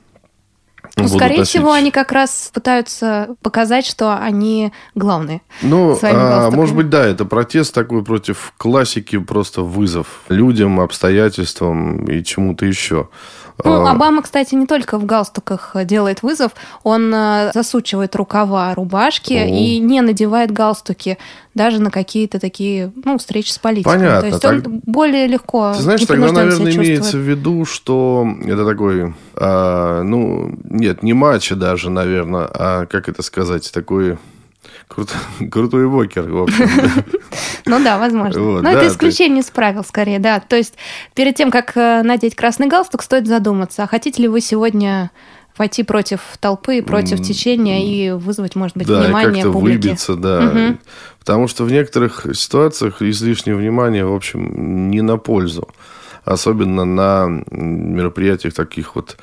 ну, 1.04 1.08
скорее 1.08 1.39
носить. 1.39 1.50
всего, 1.50 1.72
они 1.72 1.92
как 1.92 2.12
раз 2.12 2.50
пытаются 2.54 3.36
показать, 3.42 3.86
что 3.86 4.18
они 4.18 4.72
главные. 4.96 5.42
Ну, 5.62 5.98
а, 6.01 6.50
может 6.51 6.75
быть, 6.75 6.89
да, 6.89 7.06
это 7.06 7.25
протест 7.25 7.74
такой 7.74 8.04
против 8.04 8.54
классики, 8.58 9.18
просто 9.18 9.62
вызов 9.62 10.22
людям, 10.30 10.80
обстоятельствам 10.80 12.06
и 12.06 12.24
чему-то 12.24 12.66
еще. 12.66 13.10
Ну, 13.64 13.86
а. 13.86 13.92
Обама, 13.92 14.22
кстати, 14.22 14.56
не 14.56 14.68
только 14.68 14.98
в 14.98 15.06
галстуках 15.06 15.76
делает 15.86 16.22
вызов, 16.22 16.52
он 16.84 17.12
э, 17.14 17.52
засучивает 17.54 18.16
рукава 18.16 18.74
рубашки 18.76 19.34
О. 19.34 19.46
и 19.46 19.80
не 19.80 20.02
надевает 20.02 20.52
галстуки 20.52 21.18
даже 21.56 21.82
на 21.82 21.90
какие-то 21.90 22.40
такие, 22.40 22.92
ну, 23.04 23.18
встречи 23.18 23.52
с 23.52 23.58
политиками. 23.58 23.96
Понятно. 23.96 24.22
То 24.22 24.28
есть 24.28 24.42
так... 24.42 24.54
он 24.54 24.82
более 24.86 25.26
легко. 25.26 25.74
Ты 25.76 25.82
знаешь, 25.82 26.06
тогда, 26.06 26.32
наверное, 26.32 26.72
имеется 26.72 27.18
в 27.18 27.22
виду, 27.22 27.66
что 27.66 28.28
это 28.46 28.64
такой, 28.66 29.16
а, 29.34 30.04
ну, 30.04 30.56
нет, 30.64 31.02
не 31.02 31.14
матча 31.14 31.56
даже, 31.56 31.90
наверное, 31.90 32.48
а 32.54 32.86
как 32.86 33.10
это 33.10 33.24
сказать, 33.24 33.72
такой 33.74 34.18
Крут, 34.88 35.13
крутой 35.51 35.88
вокер, 35.88 36.29
в 36.29 36.44
общем. 36.44 36.70
Ну 37.70 37.84
да, 37.84 37.98
возможно. 37.98 38.41
Вот, 38.41 38.63
Но 38.63 38.72
да, 38.72 38.77
это 38.77 38.88
исключение 38.88 39.41
из 39.41 39.50
правил, 39.50 39.84
скорее, 39.84 40.20
да. 40.20 40.39
То 40.39 40.56
есть 40.56 40.75
перед 41.13 41.36
тем, 41.36 41.51
как 41.51 41.75
э, 41.75 42.01
надеть 42.01 42.34
красный 42.34 42.67
галстук, 42.67 43.03
стоит 43.03 43.27
задуматься, 43.27 43.84
а 43.84 43.88
хотите 43.88 44.22
ли 44.22 44.29
вы 44.29 44.39
сегодня 44.39 45.12
пойти 45.58 45.84
против 45.84 46.22
толпы, 46.39 46.82
против 46.82 47.22
течения 47.22 47.84
и 47.84 48.12
вызвать, 48.12 48.56
может 48.56 48.77
быть, 48.77 48.88
да, 48.88 49.01
внимание 49.01 49.44
как-то 49.44 49.51
публики. 49.51 49.88
выбиться, 49.88 50.15
да. 50.15 50.48
Угу. 50.48 50.77
Потому 51.20 51.48
что 51.50 51.65
в 51.65 51.72
некоторых 51.72 52.25
ситуациях 52.34 53.01
излишнее 53.01 53.58
внимание, 53.58 54.06
в 54.06 54.13
общем, 54.13 54.89
не 54.89 55.01
на 55.01 55.17
пользу. 55.17 55.67
Особенно 56.24 56.86
на 56.86 57.27
мероприятиях 57.51 58.53
таких 58.53 58.96
вот 58.96 59.17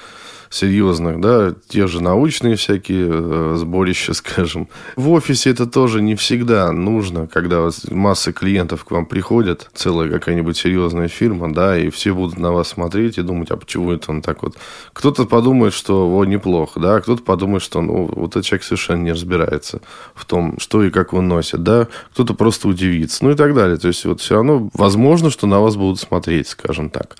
серьезных, 0.54 1.20
да, 1.20 1.52
те 1.68 1.88
же 1.88 2.00
научные 2.00 2.54
всякие 2.54 3.08
э, 3.10 3.54
сборища, 3.58 4.14
скажем. 4.14 4.68
В 4.94 5.10
офисе 5.10 5.50
это 5.50 5.66
тоже 5.66 6.00
не 6.00 6.14
всегда 6.14 6.70
нужно, 6.70 7.26
когда 7.26 7.68
масса 7.90 8.32
клиентов 8.32 8.84
к 8.84 8.90
вам 8.92 9.06
приходят, 9.06 9.68
целая 9.74 10.08
какая-нибудь 10.08 10.56
серьезная 10.56 11.08
фирма, 11.08 11.52
да, 11.52 11.76
и 11.76 11.90
все 11.90 12.14
будут 12.14 12.38
на 12.38 12.52
вас 12.52 12.68
смотреть 12.68 13.18
и 13.18 13.22
думать, 13.22 13.50
а 13.50 13.56
почему 13.56 13.90
это 13.90 14.12
он 14.12 14.22
так 14.22 14.42
вот. 14.42 14.56
Кто-то 14.92 15.24
подумает, 15.24 15.74
что 15.74 16.08
о, 16.08 16.24
неплохо, 16.24 16.78
да, 16.78 17.00
кто-то 17.00 17.22
подумает, 17.22 17.62
что 17.62 17.82
ну, 17.82 18.08
вот 18.14 18.30
этот 18.30 18.44
человек 18.44 18.64
совершенно 18.64 19.02
не 19.02 19.12
разбирается 19.12 19.80
в 20.14 20.24
том, 20.24 20.60
что 20.60 20.84
и 20.84 20.90
как 20.90 21.12
он 21.14 21.26
носит, 21.26 21.64
да, 21.64 21.88
кто-то 22.12 22.34
просто 22.34 22.68
удивится, 22.68 23.24
ну 23.24 23.32
и 23.32 23.34
так 23.34 23.54
далее. 23.54 23.76
То 23.76 23.88
есть 23.88 24.04
вот 24.04 24.20
все 24.20 24.36
равно 24.36 24.70
возможно, 24.72 25.30
что 25.30 25.48
на 25.48 25.60
вас 25.60 25.74
будут 25.74 25.98
смотреть, 25.98 26.46
скажем 26.46 26.90
так. 26.90 27.16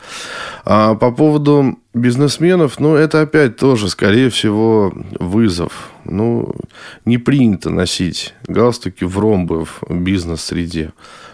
А 0.64 0.94
по 0.94 1.10
поводу 1.10 1.78
бизнесменов, 1.94 2.78
ну, 2.78 2.94
это 2.96 3.22
опять 3.22 3.56
тоже, 3.56 3.88
скорее 3.88 4.28
всего, 4.28 4.92
вызов. 5.18 5.90
Ну, 6.04 6.54
не 7.04 7.18
принято 7.18 7.70
носить 7.70 8.34
галстуки 8.46 9.04
в 9.04 9.18
ромбы 9.18 9.64
в 9.64 9.80
бизнес-среде. 9.90 10.92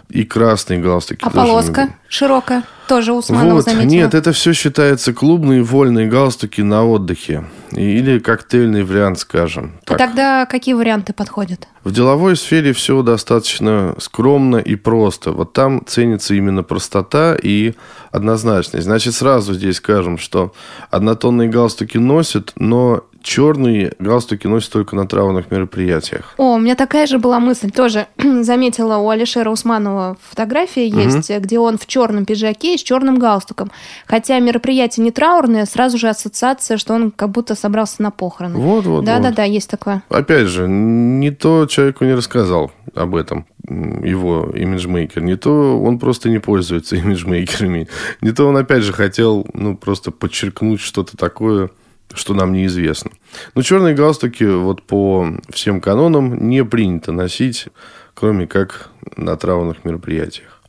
И 0.09 0.23
красные 0.23 0.79
галстуки. 0.79 1.23
А 1.23 1.29
полоска 1.29 1.83
не... 1.85 1.89
широкая 2.07 2.63
тоже 2.91 3.13
Усманова 3.13 3.53
вот, 3.53 3.63
заметила. 3.63 3.89
Нет, 3.89 4.13
это 4.13 4.33
все 4.33 4.51
считается 4.51 5.13
клубные 5.13 5.63
вольные 5.63 6.07
галстуки 6.07 6.59
на 6.59 6.85
отдыхе. 6.85 7.45
Или 7.71 8.19
коктейльный 8.19 8.83
вариант, 8.83 9.19
скажем. 9.19 9.79
А 9.83 9.85
так. 9.85 10.01
А 10.01 10.07
тогда 10.07 10.45
какие 10.45 10.73
варианты 10.73 11.13
подходят? 11.13 11.69
В 11.85 11.93
деловой 11.93 12.35
сфере 12.35 12.73
все 12.73 13.01
достаточно 13.01 13.95
скромно 13.97 14.57
и 14.57 14.75
просто. 14.75 15.31
Вот 15.31 15.53
там 15.53 15.85
ценится 15.85 16.33
именно 16.33 16.63
простота 16.63 17.37
и 17.41 17.75
однозначность. 18.11 18.83
Значит, 18.83 19.13
сразу 19.13 19.53
здесь 19.53 19.77
скажем, 19.77 20.17
что 20.17 20.53
однотонные 20.89 21.47
галстуки 21.47 21.97
носят, 21.97 22.51
но 22.57 23.05
черные 23.21 23.93
галстуки 23.99 24.47
носят 24.47 24.71
только 24.71 24.95
на 24.95 25.07
травных 25.07 25.51
мероприятиях. 25.51 26.33
О, 26.37 26.55
у 26.55 26.59
меня 26.59 26.75
такая 26.75 27.05
же 27.07 27.19
была 27.19 27.39
мысль. 27.39 27.71
Тоже 27.71 28.07
заметила 28.17 28.97
у 28.97 29.09
Алишера 29.09 29.49
Усманова 29.49 30.17
фотография 30.21 30.87
есть, 30.87 31.29
угу. 31.29 31.39
где 31.39 31.59
он 31.59 31.77
в 31.77 31.87
черном 31.87 32.25
пиджаке 32.25 32.75
и 32.75 32.77
с 32.77 32.83
черным 32.83 33.17
галстуком. 33.19 33.71
Хотя 34.05 34.39
мероприятие 34.39 35.03
не 35.03 35.11
траурное, 35.11 35.65
сразу 35.65 35.97
же 35.97 36.09
ассоциация, 36.09 36.77
что 36.77 36.93
он 36.93 37.11
как 37.11 37.29
будто 37.29 37.55
собрался 37.55 38.01
на 38.01 38.11
похороны. 38.11 38.57
Вот, 38.57 38.85
вот. 38.85 39.05
Да, 39.05 39.15
вот. 39.15 39.23
да, 39.23 39.31
да, 39.31 39.43
есть 39.43 39.69
такое. 39.69 40.03
Опять 40.09 40.47
же, 40.47 40.67
не 40.67 41.31
то 41.31 41.65
человеку 41.65 42.05
не 42.05 42.13
рассказал 42.13 42.71
об 42.93 43.15
этом 43.15 43.45
его 43.69 44.51
имиджмейкер, 44.55 45.21
не 45.21 45.35
то 45.35 45.79
он 45.79 45.99
просто 45.99 46.29
не 46.29 46.39
пользуется 46.39 46.95
имиджмейкерами, 46.97 47.87
не 48.21 48.31
то 48.31 48.47
он 48.47 48.57
опять 48.57 48.83
же 48.83 48.93
хотел 48.93 49.45
ну 49.53 49.77
просто 49.77 50.11
подчеркнуть 50.11 50.81
что-то 50.81 51.17
такое, 51.17 51.69
что 52.13 52.33
нам 52.33 52.53
неизвестно. 52.53 53.11
Но 53.55 53.61
черные 53.61 53.95
галстуки 53.95 54.43
вот 54.43 54.83
по 54.83 55.27
всем 55.49 55.81
канонам 55.81 56.49
не 56.49 56.63
принято 56.63 57.11
носить, 57.11 57.67
кроме 58.13 58.47
как 58.47 58.89
на 59.17 59.35
травных 59.35 59.85
мероприятиях. 59.85 60.61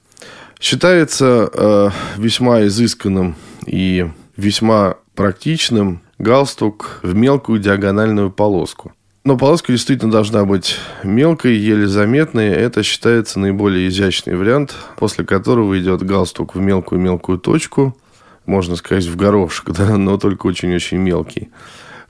Считается 0.61 1.51
э, 1.53 1.91
весьма 2.17 2.65
изысканным 2.67 3.35
и 3.67 4.09
весьма 4.37 4.97
практичным 5.15 6.03
галстук 6.19 7.01
в 7.03 7.15
мелкую 7.15 7.59
диагональную 7.59 8.31
полоску. 8.31 8.93
Но 9.25 9.37
полоска 9.37 9.73
действительно 9.73 10.11
должна 10.11 10.45
быть 10.45 10.77
мелкой, 11.05 11.57
еле 11.57 11.87
заметной. 11.87 12.49
Это 12.49 12.83
считается 12.83 13.39
наиболее 13.39 13.89
изящный 13.89 14.37
вариант, 14.37 14.75
после 14.97 15.25
которого 15.25 15.79
идет 15.79 16.03
галстук 16.03 16.55
в 16.55 16.61
мелкую-мелкую 16.61 17.39
точку– 17.39 17.97
можно 18.47 18.77
сказать, 18.77 19.05
в 19.05 19.17
горошек, 19.17 19.71
да, 19.77 19.97
но 19.97 20.19
только 20.19 20.47
очень-очень 20.47 20.99
мелкий. 20.99 21.51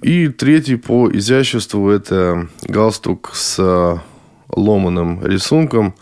И 0.02 0.28
третий 0.28 0.76
по 0.76 1.08
изяществу 1.10 1.88
это 1.88 2.48
галстук 2.62 3.30
с 3.34 4.02
ломаным 4.48 5.24
рисунком. 5.24 5.94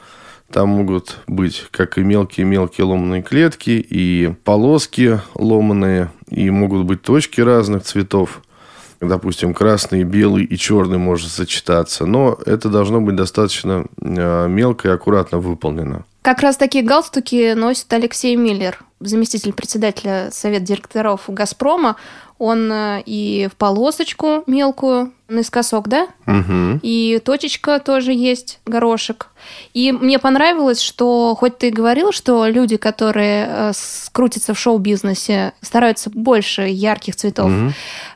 Там 0.51 0.71
могут 0.71 1.19
быть 1.27 1.67
как 1.71 1.97
и 1.99 2.03
мелкие-мелкие 2.03 2.85
ломаные 2.85 3.23
клетки, 3.23 3.71
и 3.71 4.35
полоски 4.45 5.21
ломаные, 5.35 6.11
и 6.29 6.51
могут 6.51 6.87
быть 6.87 7.03
точки 7.03 7.41
разных 7.41 7.85
цветов. 7.85 8.43
Допустим, 9.01 9.55
красный, 9.55 10.03
белый 10.03 10.45
и 10.45 10.59
черный 10.59 10.99
может 10.99 11.31
сочетаться. 11.31 12.05
Но 12.05 12.39
это 12.45 12.69
должно 12.69 13.01
быть 13.01 13.17
достаточно 13.17 13.87
а, 14.03 14.47
мелко 14.47 14.89
и 14.89 14.91
аккуратно 14.91 15.39
выполнено. 15.39 16.05
Как 16.23 16.41
раз 16.41 16.59
такие 16.59 16.85
галстуки 16.85 17.55
носит 17.55 17.91
Алексей 17.93 18.37
Миллер, 18.37 18.79
заместитель 19.01 19.53
председателя 19.53 20.31
Совета 20.31 20.65
директоров 20.65 21.25
«Газпрома». 21.29 21.97
Он 22.41 22.73
э, 22.73 23.03
и 23.05 23.51
в 23.53 23.57
полосочку 23.57 24.45
мелкую, 24.47 25.13
наискосок, 25.29 25.89
да? 25.89 26.09
Угу. 26.27 26.81
И 26.81 27.21
точечка 27.23 27.79
тоже 27.81 28.15
есть, 28.15 28.61
горошек. 28.65 29.29
И 29.75 29.93
мне 29.93 30.19
понравилось, 30.19 30.81
что 30.81 31.37
хоть 31.39 31.59
ты 31.59 31.69
и 31.69 31.71
говорил, 31.71 32.13
что 32.13 32.47
люди, 32.47 32.79
которые 32.79 33.47
э, 33.47 33.73
скрутятся 33.75 34.55
в 34.55 34.59
шоу-бизнесе, 34.59 35.53
стараются 35.61 36.09
больше 36.09 36.63
ярких 36.63 37.15
цветов 37.15 37.53
угу. 37.53 37.73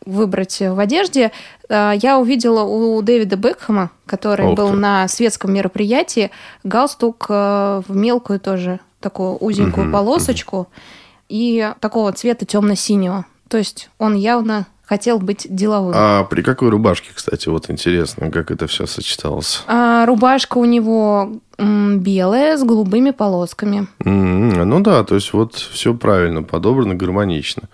выбрать 0.06 0.58
в 0.58 0.78
одежде, 0.78 1.30
э, 1.68 1.92
я 2.00 2.18
увидела 2.18 2.62
у 2.62 3.02
Дэвида 3.02 3.36
Бекхэма, 3.36 3.90
который 4.06 4.46
Ох 4.46 4.56
был 4.56 4.70
ты. 4.70 4.76
на 4.76 5.06
светском 5.06 5.52
мероприятии, 5.52 6.30
галстук 6.62 7.28
в 7.28 7.84
мелкую 7.90 8.40
тоже 8.40 8.80
такую 9.00 9.36
узенькую 9.36 9.92
полосочку 9.92 10.68
и 11.28 11.70
такого 11.80 12.10
цвета 12.12 12.46
темно-синего. 12.46 13.26
То 13.48 13.58
есть 13.58 13.90
он 13.98 14.14
явно 14.14 14.66
хотел 14.84 15.18
быть 15.18 15.46
деловым. 15.48 15.94
А 15.96 16.24
при 16.24 16.42
какой 16.42 16.68
рубашке, 16.68 17.10
кстати, 17.14 17.48
вот 17.48 17.70
интересно, 17.70 18.30
как 18.30 18.50
это 18.50 18.66
все 18.66 18.86
сочеталось? 18.86 19.62
А 19.66 20.04
рубашка 20.06 20.58
у 20.58 20.64
него 20.66 21.40
м, 21.56 22.00
белая 22.00 22.56
с 22.58 22.62
голубыми 22.64 23.10
полосками. 23.10 23.86
М, 24.04 24.50
Ну 24.68 24.80
да, 24.80 25.02
то 25.04 25.14
есть 25.14 25.32
вот 25.32 25.54
все 25.54 25.94
правильно 25.94 26.42
подобрано, 26.42 26.94
гармонично. 26.94 27.64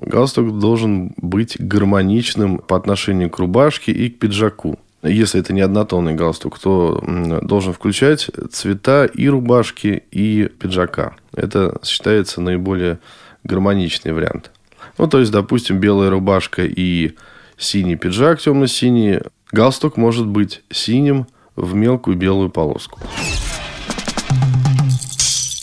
Галстук 0.00 0.58
должен 0.58 1.12
быть 1.16 1.56
гармоничным 1.60 2.58
по 2.58 2.76
отношению 2.76 3.30
к 3.30 3.38
рубашке 3.38 3.92
и 3.92 4.10
к 4.10 4.18
пиджаку. 4.18 4.78
Если 5.02 5.38
это 5.40 5.52
не 5.52 5.60
однотонный 5.60 6.14
галстук, 6.14 6.58
то 6.58 7.00
должен 7.42 7.72
включать 7.74 8.28
цвета 8.50 9.04
и 9.04 9.28
рубашки, 9.28 10.02
и 10.10 10.48
пиджака. 10.58 11.14
Это 11.32 11.78
считается 11.84 12.40
наиболее 12.40 12.98
гармоничный 13.44 14.12
вариант. 14.12 14.50
Ну, 14.98 15.06
то 15.08 15.18
есть, 15.20 15.30
допустим, 15.30 15.78
белая 15.78 16.10
рубашка 16.10 16.64
и 16.64 17.16
синий 17.58 17.96
пиджак 17.96 18.40
темно-синий. 18.40 19.20
Галстук 19.52 19.96
может 19.96 20.26
быть 20.26 20.62
синим 20.70 21.26
в 21.54 21.74
мелкую 21.74 22.16
белую 22.16 22.50
полоску. 22.50 23.00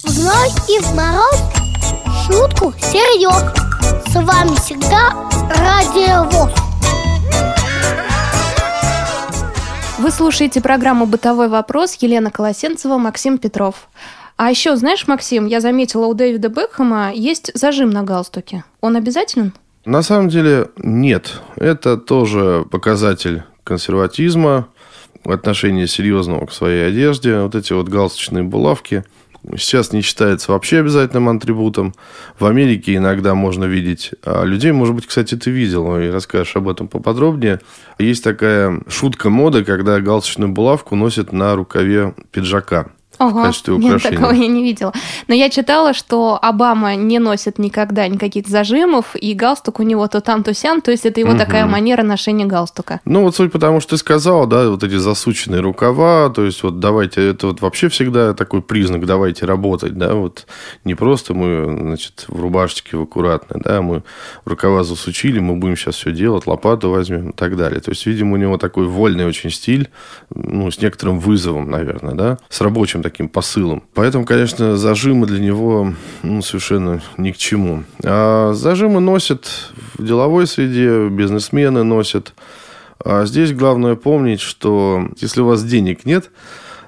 В 0.04 0.70
и 0.70 0.80
в 0.80 0.96
мороз 0.96 1.42
шутку 2.26 2.74
серьез. 2.80 3.44
С 4.08 4.16
вами 4.16 4.56
всегда 4.56 5.30
Радио 5.50 6.24
ВОЗ. 6.30 6.52
Вы 10.00 10.12
слушаете 10.12 10.62
программу 10.62 11.06
«Бытовой 11.06 11.48
вопрос» 11.48 11.96
Елена 12.00 12.30
Колосенцева, 12.30 12.98
Максим 12.98 13.38
Петров. 13.38 13.88
А 14.44 14.50
еще, 14.50 14.76
знаешь, 14.76 15.08
Максим, 15.08 15.46
я 15.46 15.62
заметила, 15.62 16.06
у 16.06 16.14
Дэвида 16.14 16.50
Бекхэма 16.50 17.14
есть 17.14 17.52
зажим 17.54 17.92
на 17.92 18.04
галстуке. 18.04 18.66
Он 18.82 18.98
обязателен? 18.98 19.54
На 19.86 20.02
самом 20.02 20.28
деле 20.28 20.68
нет. 20.76 21.40
Это 21.56 21.96
тоже 21.96 22.66
показатель 22.70 23.44
консерватизма, 23.64 24.68
отношения 25.24 25.88
серьезного 25.88 26.46
к 26.48 26.52
своей 26.52 26.86
одежде. 26.86 27.40
Вот 27.40 27.56
эти 27.56 27.72
вот 27.72 27.88
галстучные 27.88 28.44
булавки 28.44 29.06
сейчас 29.58 29.94
не 29.94 30.02
считается 30.02 30.52
вообще 30.52 30.80
обязательным 30.80 31.30
атрибутом. 31.30 31.94
В 32.38 32.46
Америке 32.46 32.98
иногда 32.98 33.36
можно 33.36 33.64
видеть 33.64 34.12
а, 34.26 34.44
людей, 34.44 34.74
может 34.74 34.94
быть, 34.94 35.08
кстати, 35.08 35.36
ты 35.36 35.52
видел, 35.52 35.98
и 35.98 36.10
расскажешь 36.10 36.58
об 36.58 36.68
этом 36.68 36.90
поподробнее. 36.90 37.62
Есть 37.98 38.26
такая 38.26 38.82
шутка 38.90 39.30
моды, 39.30 39.64
когда 39.64 40.02
галстучную 40.02 40.52
булавку 40.52 40.98
носят 40.98 41.32
на 41.32 41.56
рукаве 41.56 42.14
пиджака 42.32 42.88
в 43.30 43.38
Ага, 43.38 43.48
качестве 43.48 43.76
нет, 43.76 43.86
украшения. 43.86 44.18
такого 44.18 44.34
я 44.34 44.48
не 44.48 44.64
видела. 44.64 44.94
Но 45.28 45.36
я 45.36 45.50
читала, 45.50 45.94
что 45.94 46.38
Обама 46.42 46.96
не 46.96 47.20
носит 47.20 47.60
никогда 47.60 48.08
никаких 48.08 48.48
зажимов, 48.48 49.16
и 49.16 49.34
галстук 49.34 49.80
у 49.80 49.84
него 49.84 50.08
то 50.08 50.22
там, 50.22 50.44
то 50.44 50.54
сям, 50.54 50.82
то 50.82 50.92
есть 50.92 51.06
это 51.06 51.20
его 51.20 51.38
такая 51.38 51.66
манера 51.66 52.04
ношения 52.04 52.46
галстука. 52.46 53.00
Ну, 53.06 53.24
вот 53.24 53.36
суть 53.36 53.52
потому, 53.52 53.80
что 53.80 53.92
ты 53.92 53.98
сказал, 53.98 54.48
да, 54.48 54.70
вот 54.70 54.84
эти 54.84 54.96
засученные 54.96 55.62
рукава, 55.62 56.30
то 56.30 56.44
есть 56.44 56.64
вот 56.64 56.80
давайте, 56.80 57.30
это 57.30 57.48
вот 57.48 57.62
вообще 57.62 57.90
всегда 57.90 58.34
такой 58.34 58.62
признак, 58.62 59.06
давайте 59.06 59.46
работать, 59.46 59.98
да, 59.98 60.14
вот 60.14 60.48
не 60.84 60.96
просто 60.96 61.34
мы, 61.34 61.78
значит, 61.80 62.26
в 62.28 62.42
рубашечке 62.42 62.98
в 62.98 63.04
аккуратной, 63.04 63.62
да, 63.64 63.82
мы 63.82 64.04
рукава 64.46 64.84
засучили, 64.84 65.40
мы 65.40 65.56
будем 65.56 65.78
сейчас 65.78 65.96
все 65.96 66.12
делать, 66.12 66.48
лопату 66.48 66.90
возьмем 66.90 67.30
и 67.30 67.34
так 67.34 67.56
далее. 67.56 67.80
То 67.80 67.92
есть, 67.92 68.06
видимо, 68.06 68.34
у 68.34 68.38
него 68.38 68.58
такой 68.58 68.88
вольный 68.88 69.26
очень 69.26 69.50
стиль, 69.52 69.90
ну, 70.34 70.72
с 70.72 70.82
некоторым 70.82 71.20
вызовом, 71.20 71.70
наверное, 71.70 72.16
да, 72.16 72.38
с 72.50 72.62
рабочим 72.62 73.02
таким 73.04 73.13
посылом. 73.30 73.84
Поэтому, 73.94 74.26
конечно, 74.26 74.78
зажимы 74.78 75.28
для 75.28 75.40
него 75.40 75.94
ну, 76.24 76.42
совершенно 76.42 77.02
ни 77.18 77.32
к 77.32 77.38
чему. 77.38 77.84
А 78.04 78.54
зажимы 78.54 79.00
носят 79.00 79.48
в 79.98 80.06
деловой 80.06 80.48
среде, 80.48 81.08
бизнесмены 81.10 81.84
носят. 81.84 82.34
А 83.04 83.26
здесь 83.26 83.52
главное 83.54 83.96
помнить, 83.96 84.40
что 84.42 85.08
если 85.20 85.42
у 85.42 85.46
вас 85.46 85.64
денег 85.64 86.06
нет 86.06 86.32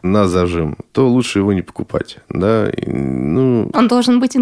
на 0.01 0.27
зажим, 0.27 0.77
то 0.91 1.09
лучше 1.09 1.39
его 1.39 1.51
не 1.51 1.61
покупать. 1.63 2.17
Да? 2.29 2.69
И, 2.69 2.89
Ну, 2.89 3.69
Он 3.73 3.87
должен 3.87 4.19
быть 4.19 4.35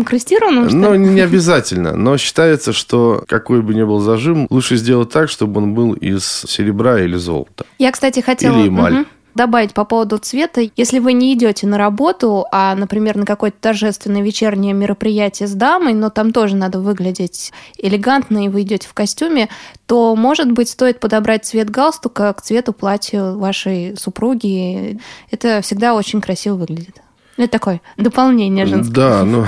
но 0.74 0.94
ли? 0.94 1.00
не 1.00 1.22
обязательно. 1.22 1.96
Но 1.96 2.18
считается, 2.18 2.74
что 2.74 3.24
какой 3.28 3.62
бы 3.62 3.74
ни 3.74 3.84
был 3.84 4.00
зажим, 4.00 4.46
лучше 4.50 4.76
сделать 4.76 5.10
так, 5.10 5.30
чтобы 5.30 5.62
он 5.62 5.74
был 5.74 5.94
из 5.94 6.26
серебра 6.48 7.00
или 7.00 7.16
золота. 7.16 7.66
Я, 7.80 7.92
кстати, 7.92 8.20
хотела 8.20 8.58
Или 8.60 8.68
эмаль. 8.68 9.06
Добавить 9.36 9.74
по 9.74 9.86
поводу 9.86 10.18
цвета. 10.18 10.62
Если 10.76 11.00
вы 11.00 11.14
не 11.14 11.34
идете 11.34 11.68
на 11.68 11.78
работу, 11.78 12.46
а, 12.52 12.76
например, 12.76 13.18
на 13.18 13.26
какое-то 13.26 13.58
торжественное 13.60 14.22
вечернее 14.22 14.74
мероприятие 14.74 15.48
с 15.48 15.54
дамой, 15.54 15.94
но 15.94 16.10
там 16.10 16.32
тоже 16.32 16.56
надо 16.56 16.80
выглядеть 16.80 17.52
элегантно, 17.78 18.46
и 18.46 18.50
вы 18.50 18.62
идете 18.62 18.88
в 18.88 18.94
костюме, 18.94 19.50
то, 19.86 20.16
может 20.16 20.52
быть, 20.52 20.70
стоит 20.70 21.00
подобрать 21.00 21.46
цвет 21.46 21.70
галстука 21.70 22.34
к 22.34 22.42
цвету 22.42 22.74
платья 22.74 23.32
вашей 23.32 23.98
супруги. 23.98 25.00
Это 25.32 25.62
всегда 25.62 25.96
очень 25.96 26.22
красиво 26.22 26.56
выглядит. 26.56 27.02
Это 27.38 27.50
такое 27.50 27.82
дополнение 27.98 28.66
женское. 28.66 28.94
Да, 28.94 29.24
ну... 29.24 29.46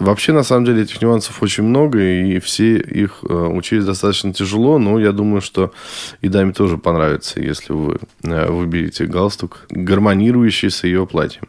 Вообще, 0.00 0.32
на 0.32 0.42
самом 0.42 0.64
деле, 0.64 0.82
этих 0.82 1.02
нюансов 1.02 1.42
очень 1.42 1.62
много, 1.62 2.00
и 2.00 2.38
все 2.40 2.78
их 2.78 3.18
э, 3.22 3.34
учить 3.34 3.84
достаточно 3.84 4.32
тяжело, 4.32 4.78
но 4.78 4.98
я 4.98 5.12
думаю, 5.12 5.42
что 5.42 5.72
и 6.22 6.28
даме 6.28 6.54
тоже 6.54 6.78
понравится, 6.78 7.38
если 7.38 7.74
вы 7.74 7.98
э, 8.22 8.50
выберете 8.50 9.04
галстук, 9.04 9.66
гармонирующий 9.68 10.70
с 10.70 10.84
ее 10.84 11.06
платьем. 11.06 11.48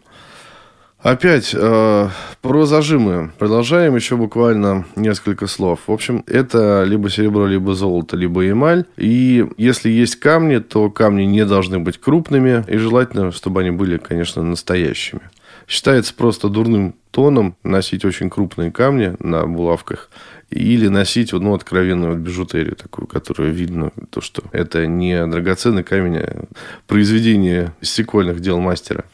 Опять 1.00 1.56
э, 1.58 2.10
про 2.42 2.66
зажимы. 2.66 3.32
Продолжаем 3.40 3.96
еще 3.96 4.18
буквально 4.18 4.86
несколько 4.98 5.48
слов. 5.48 5.80
В 5.88 5.92
общем, 5.92 6.22
это 6.28 6.84
либо 6.84 7.10
серебро, 7.10 7.48
либо 7.48 7.74
золото, 7.74 8.18
либо 8.18 8.48
эмаль. 8.48 8.84
И 8.98 9.48
если 9.58 9.90
есть 9.90 10.18
камни, 10.18 10.58
то 10.58 10.90
камни 10.92 11.24
не 11.24 11.46
должны 11.46 11.80
быть 11.80 12.00
крупными. 12.00 12.66
И 12.68 12.76
желательно, 12.76 13.32
чтобы 13.32 13.62
они 13.62 13.72
были, 13.72 13.98
конечно, 13.98 14.44
настоящими. 14.44 15.22
Считается 15.68 16.14
просто 16.14 16.50
дурным 16.50 16.96
тоном 17.12 17.56
носить 17.64 18.06
очень 18.06 18.30
крупные 18.30 18.72
камни 18.72 19.16
на 19.20 19.46
булавках 19.46 20.10
или 20.50 20.88
носить 20.88 21.34
ну, 21.34 21.54
откровенную 21.54 22.16
бижутерию 22.16 22.76
такую, 22.76 23.08
которую 23.08 23.54
видно, 23.54 23.92
то, 24.10 24.22
что 24.22 24.44
это 24.52 24.86
не 24.86 25.26
драгоценный 25.26 25.84
камень, 25.84 26.18
а 26.18 26.46
произведение 26.88 27.74
стекольных 27.82 28.40
дел 28.42 28.60
мастера. 28.60 29.06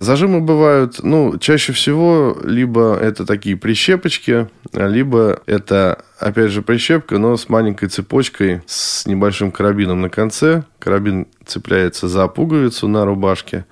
Зажимы 0.00 0.40
бывают, 0.40 1.02
ну, 1.02 1.38
чаще 1.38 1.72
всего, 1.72 2.38
либо 2.44 2.96
это 2.96 3.26
такие 3.26 3.56
прищепочки, 3.56 4.48
либо 4.72 5.40
это, 5.46 6.04
опять 6.20 6.52
же, 6.52 6.62
прищепка, 6.62 7.18
но 7.18 7.36
с 7.36 7.48
маленькой 7.48 7.88
цепочкой, 7.88 8.62
с 8.66 9.06
небольшим 9.06 9.50
карабином 9.50 10.00
на 10.00 10.08
конце. 10.08 10.62
Карабин 10.78 11.26
цепляется 11.44 12.06
за 12.06 12.28
пуговицу 12.28 12.86
на 12.86 13.04
рубашке. 13.04 13.64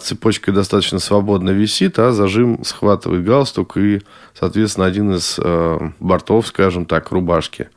Цепочка 0.00 0.52
достаточно 0.52 0.98
свободно 0.98 1.50
висит, 1.50 1.98
а 1.98 2.12
зажим 2.12 2.64
схватывает 2.64 3.24
галстук 3.24 3.76
и, 3.76 4.02
соответственно, 4.38 4.86
один 4.86 5.14
из 5.14 5.38
э, 5.38 5.78
бортов, 6.00 6.46
скажем 6.46 6.86
так, 6.86 7.10
рубашки. 7.10 7.68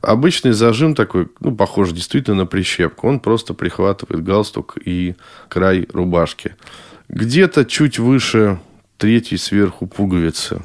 Обычный 0.00 0.52
зажим 0.52 0.94
такой, 0.94 1.28
ну, 1.40 1.54
похож 1.54 1.92
действительно 1.92 2.38
на 2.38 2.46
прищепку. 2.46 3.08
Он 3.08 3.20
просто 3.20 3.54
прихватывает 3.54 4.22
галстук 4.22 4.76
и 4.84 5.16
край 5.48 5.88
рубашки. 5.92 6.54
Где-то 7.08 7.64
чуть 7.64 7.98
выше 7.98 8.60
третьей 8.96 9.38
сверху 9.38 9.86
пуговицы, 9.86 10.60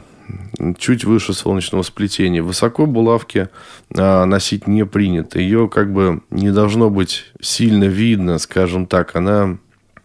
чуть 0.78 1.04
выше 1.04 1.34
солнечного 1.34 1.84
сплетения. 1.84 2.44
Высоко 2.44 2.86
булавки 2.86 3.50
а, 3.96 4.26
носить 4.26 4.68
не 4.68 4.86
принято. 4.86 5.40
Ее 5.40 5.68
как 5.68 5.92
бы 5.94 6.22
не 6.30 6.52
должно 6.52 6.90
быть 6.90 7.26
сильно 7.42 7.86
видно, 7.86 8.38
скажем 8.38 8.86
так. 8.86 9.16
Она 9.16 9.58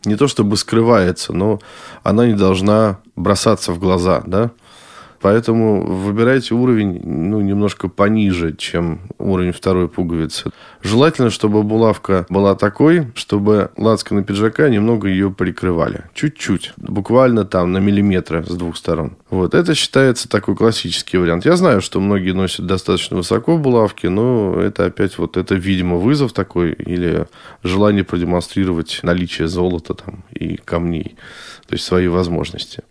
не 0.04 0.16
то 0.16 0.28
чтобы 0.28 0.56
скрывается, 0.56 1.32
но 1.32 1.60
она 2.02 2.26
не 2.26 2.34
должна 2.34 2.98
бросаться 3.16 3.72
в 3.72 3.78
глаза, 3.78 4.22
да. 4.26 4.50
Поэтому 5.20 5.84
выбирайте 5.84 6.54
уровень 6.54 7.00
ну, 7.02 7.40
немножко 7.40 7.88
пониже, 7.88 8.54
чем 8.56 9.00
уровень 9.18 9.52
второй 9.52 9.88
пуговицы. 9.88 10.50
Желательно, 10.82 11.30
чтобы 11.30 11.62
булавка 11.62 12.26
была 12.28 12.54
такой, 12.54 13.08
чтобы 13.14 13.70
лацканы 13.76 14.22
пиджака 14.22 14.68
немного 14.68 15.08
ее 15.08 15.30
прикрывали. 15.30 16.04
Чуть-чуть. 16.14 16.72
Буквально 16.76 17.44
там 17.44 17.72
на 17.72 17.78
миллиметры 17.78 18.44
с 18.44 18.54
двух 18.54 18.76
сторон. 18.76 19.16
Вот. 19.30 19.54
Это 19.54 19.74
считается 19.74 20.28
такой 20.28 20.54
классический 20.54 21.18
вариант. 21.18 21.44
Я 21.44 21.56
знаю, 21.56 21.80
что 21.80 22.00
многие 22.00 22.32
носят 22.32 22.66
достаточно 22.66 23.16
высоко 23.16 23.58
булавки, 23.58 24.06
но 24.06 24.54
это 24.60 24.86
опять 24.86 25.18
вот 25.18 25.36
это, 25.36 25.56
видимо, 25.56 25.96
вызов 25.96 26.32
такой 26.32 26.72
или 26.72 27.26
желание 27.64 28.04
продемонстрировать 28.04 29.00
наличие 29.02 29.48
золота 29.48 29.94
там 29.94 30.24
и 30.30 30.56
камней. 30.56 31.16
То 31.66 31.74
есть 31.74 31.84
свои 31.84 32.06
возможности. 32.06 32.82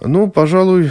Ну, 0.00 0.30
пожалуй, 0.30 0.90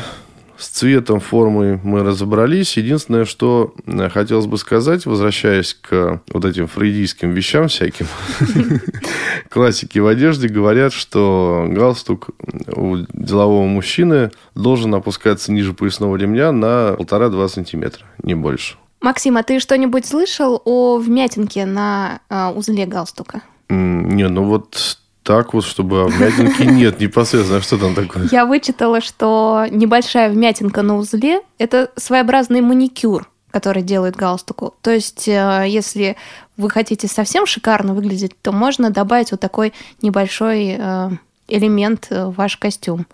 с 0.57 0.67
цветом, 0.69 1.19
формой 1.19 1.79
мы 1.83 2.03
разобрались. 2.03 2.77
Единственное, 2.77 3.25
что 3.25 3.73
э, 3.85 4.09
хотелось 4.09 4.45
бы 4.45 4.57
сказать, 4.57 5.05
возвращаясь 5.05 5.73
к 5.73 6.21
вот 6.31 6.45
этим 6.45 6.67
фрейдийским 6.67 7.31
вещам 7.31 7.67
всяким, 7.67 8.07
классики 9.49 9.99
в 9.99 10.07
одежде 10.07 10.47
говорят, 10.47 10.93
что 10.93 11.65
галстук 11.69 12.29
у 12.75 12.97
делового 13.13 13.65
мужчины 13.65 14.31
должен 14.55 14.93
опускаться 14.95 15.51
ниже 15.51 15.73
поясного 15.73 16.15
ремня 16.15 16.51
на 16.51 16.93
полтора-два 16.93 17.47
сантиметра, 17.47 18.05
не 18.21 18.35
больше. 18.35 18.75
Максим, 19.01 19.35
а 19.37 19.43
ты 19.43 19.59
что-нибудь 19.59 20.05
слышал 20.05 20.61
о 20.63 20.97
вмятинке 20.97 21.65
на 21.65 22.21
э, 22.29 22.47
узле 22.55 22.85
галстука? 22.85 23.41
Не, 23.69 24.29
ну 24.29 24.45
вот 24.45 24.97
так 25.23 25.53
вот, 25.53 25.63
чтобы 25.63 26.05
вмятинки 26.05 26.63
нет 26.63 26.99
непосредственно. 26.99 27.61
Что 27.61 27.77
там 27.77 27.95
такое? 27.95 28.27
Я 28.31 28.45
вычитала, 28.45 29.01
что 29.01 29.65
небольшая 29.69 30.29
вмятинка 30.29 30.81
на 30.81 30.97
узле– 30.97 31.41
это 31.57 31.91
своеобразный 31.95 32.61
маникюр, 32.61 33.29
который 33.51 33.83
делает 33.83 34.15
галстуку. 34.15 34.75
То 34.81 34.91
есть, 34.91 35.27
э, 35.27 35.65
если 35.67 36.17
вы 36.57 36.69
хотите 36.69 37.07
совсем 37.07 37.45
шикарно 37.45 37.93
выглядеть, 37.93 38.33
то 38.41 38.51
можно 38.51 38.89
добавить 38.89 39.31
вот 39.31 39.39
такой 39.39 39.73
небольшой 40.01 40.75
э, 40.77 41.09
элемент 41.47 42.07
в 42.09 42.31
ваш 42.31 42.57
костюм. 42.57 43.07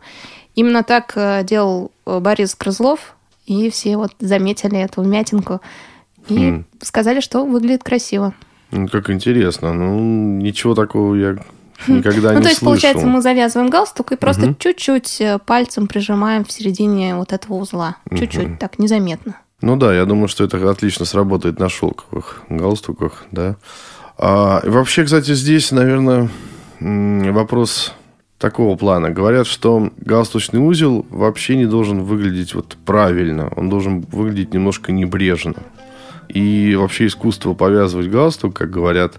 Именно 0.55 0.83
так 0.83 1.13
э, 1.15 1.43
делал 1.43 1.91
Борис 2.05 2.55
Крызлов, 2.55 3.15
и 3.45 3.69
все 3.69 3.97
вот 3.97 4.11
заметили 4.19 4.79
эту 4.79 5.01
вмятинку 5.01 5.61
и 6.27 6.51
хм. 6.51 6.65
сказали, 6.81 7.19
что 7.19 7.45
выглядит 7.45 7.83
красиво. 7.83 8.33
Ну, 8.71 8.87
как 8.87 9.09
интересно. 9.09 9.73
Ну, 9.73 9.99
ничего 9.99 10.75
такого 10.75 11.15
я 11.15 11.37
Никогда 11.87 12.31
ну, 12.31 12.37
не 12.37 12.43
то 12.43 12.49
есть, 12.49 12.59
слышал. 12.59 12.73
получается, 12.73 13.07
мы 13.07 13.21
завязываем 13.21 13.69
галстук 13.69 14.11
и 14.11 14.15
просто 14.15 14.47
угу. 14.47 14.55
чуть-чуть 14.59 15.21
э, 15.21 15.39
пальцем 15.45 15.87
прижимаем 15.87 16.43
в 16.43 16.51
середине 16.51 17.15
вот 17.15 17.33
этого 17.33 17.55
узла. 17.55 17.97
Чуть-чуть, 18.09 18.45
угу. 18.45 18.57
так, 18.59 18.79
незаметно. 18.79 19.37
Ну 19.61 19.75
да, 19.75 19.93
я 19.93 20.05
думаю, 20.05 20.27
что 20.27 20.43
это 20.43 20.69
отлично 20.69 21.05
сработает 21.05 21.59
на 21.59 21.69
шелковых 21.69 22.43
галстуках, 22.49 23.25
да. 23.31 23.57
А, 24.17 24.61
вообще, 24.65 25.03
кстати, 25.03 25.33
здесь, 25.33 25.71
наверное, 25.71 26.29
вопрос 26.79 27.93
такого 28.37 28.75
плана. 28.77 29.09
Говорят, 29.11 29.47
что 29.47 29.91
галстучный 29.97 30.59
узел 30.59 31.05
вообще 31.09 31.57
не 31.57 31.65
должен 31.65 32.03
выглядеть 32.03 32.55
вот 32.55 32.77
правильно. 32.85 33.51
Он 33.55 33.69
должен 33.69 34.01
выглядеть 34.11 34.53
немножко 34.53 34.91
небрежно. 34.91 35.55
И 36.29 36.75
вообще 36.75 37.07
искусство 37.07 37.53
повязывать 37.53 38.09
галстук, 38.09 38.55
как 38.55 38.69
говорят, 38.69 39.15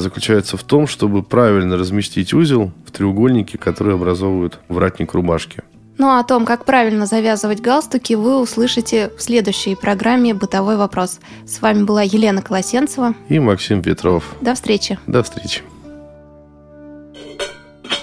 заключается 0.00 0.56
в 0.56 0.62
том, 0.62 0.86
чтобы 0.86 1.22
правильно 1.22 1.76
разместить 1.76 2.32
узел 2.34 2.72
в 2.86 2.90
треугольнике, 2.90 3.58
который 3.58 3.94
образовывают 3.94 4.58
вратник 4.68 5.14
рубашки. 5.14 5.62
Ну 5.98 6.06
а 6.06 6.20
о 6.20 6.24
том, 6.24 6.44
как 6.44 6.64
правильно 6.64 7.06
завязывать 7.06 7.60
галстуки, 7.60 8.14
вы 8.14 8.40
услышите 8.40 9.10
в 9.16 9.22
следующей 9.22 9.74
программе 9.74 10.32
«Бытовой 10.32 10.76
вопрос». 10.76 11.18
С 11.44 11.60
вами 11.60 11.82
была 11.82 12.02
Елена 12.02 12.40
Колосенцева 12.40 13.14
и 13.28 13.40
Максим 13.40 13.82
Петров. 13.82 14.24
До 14.40 14.54
встречи. 14.54 14.98
До 15.08 15.24
встречи. 15.24 15.62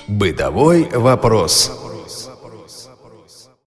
«Бытовой 0.07 0.89
вопрос». 0.93 1.71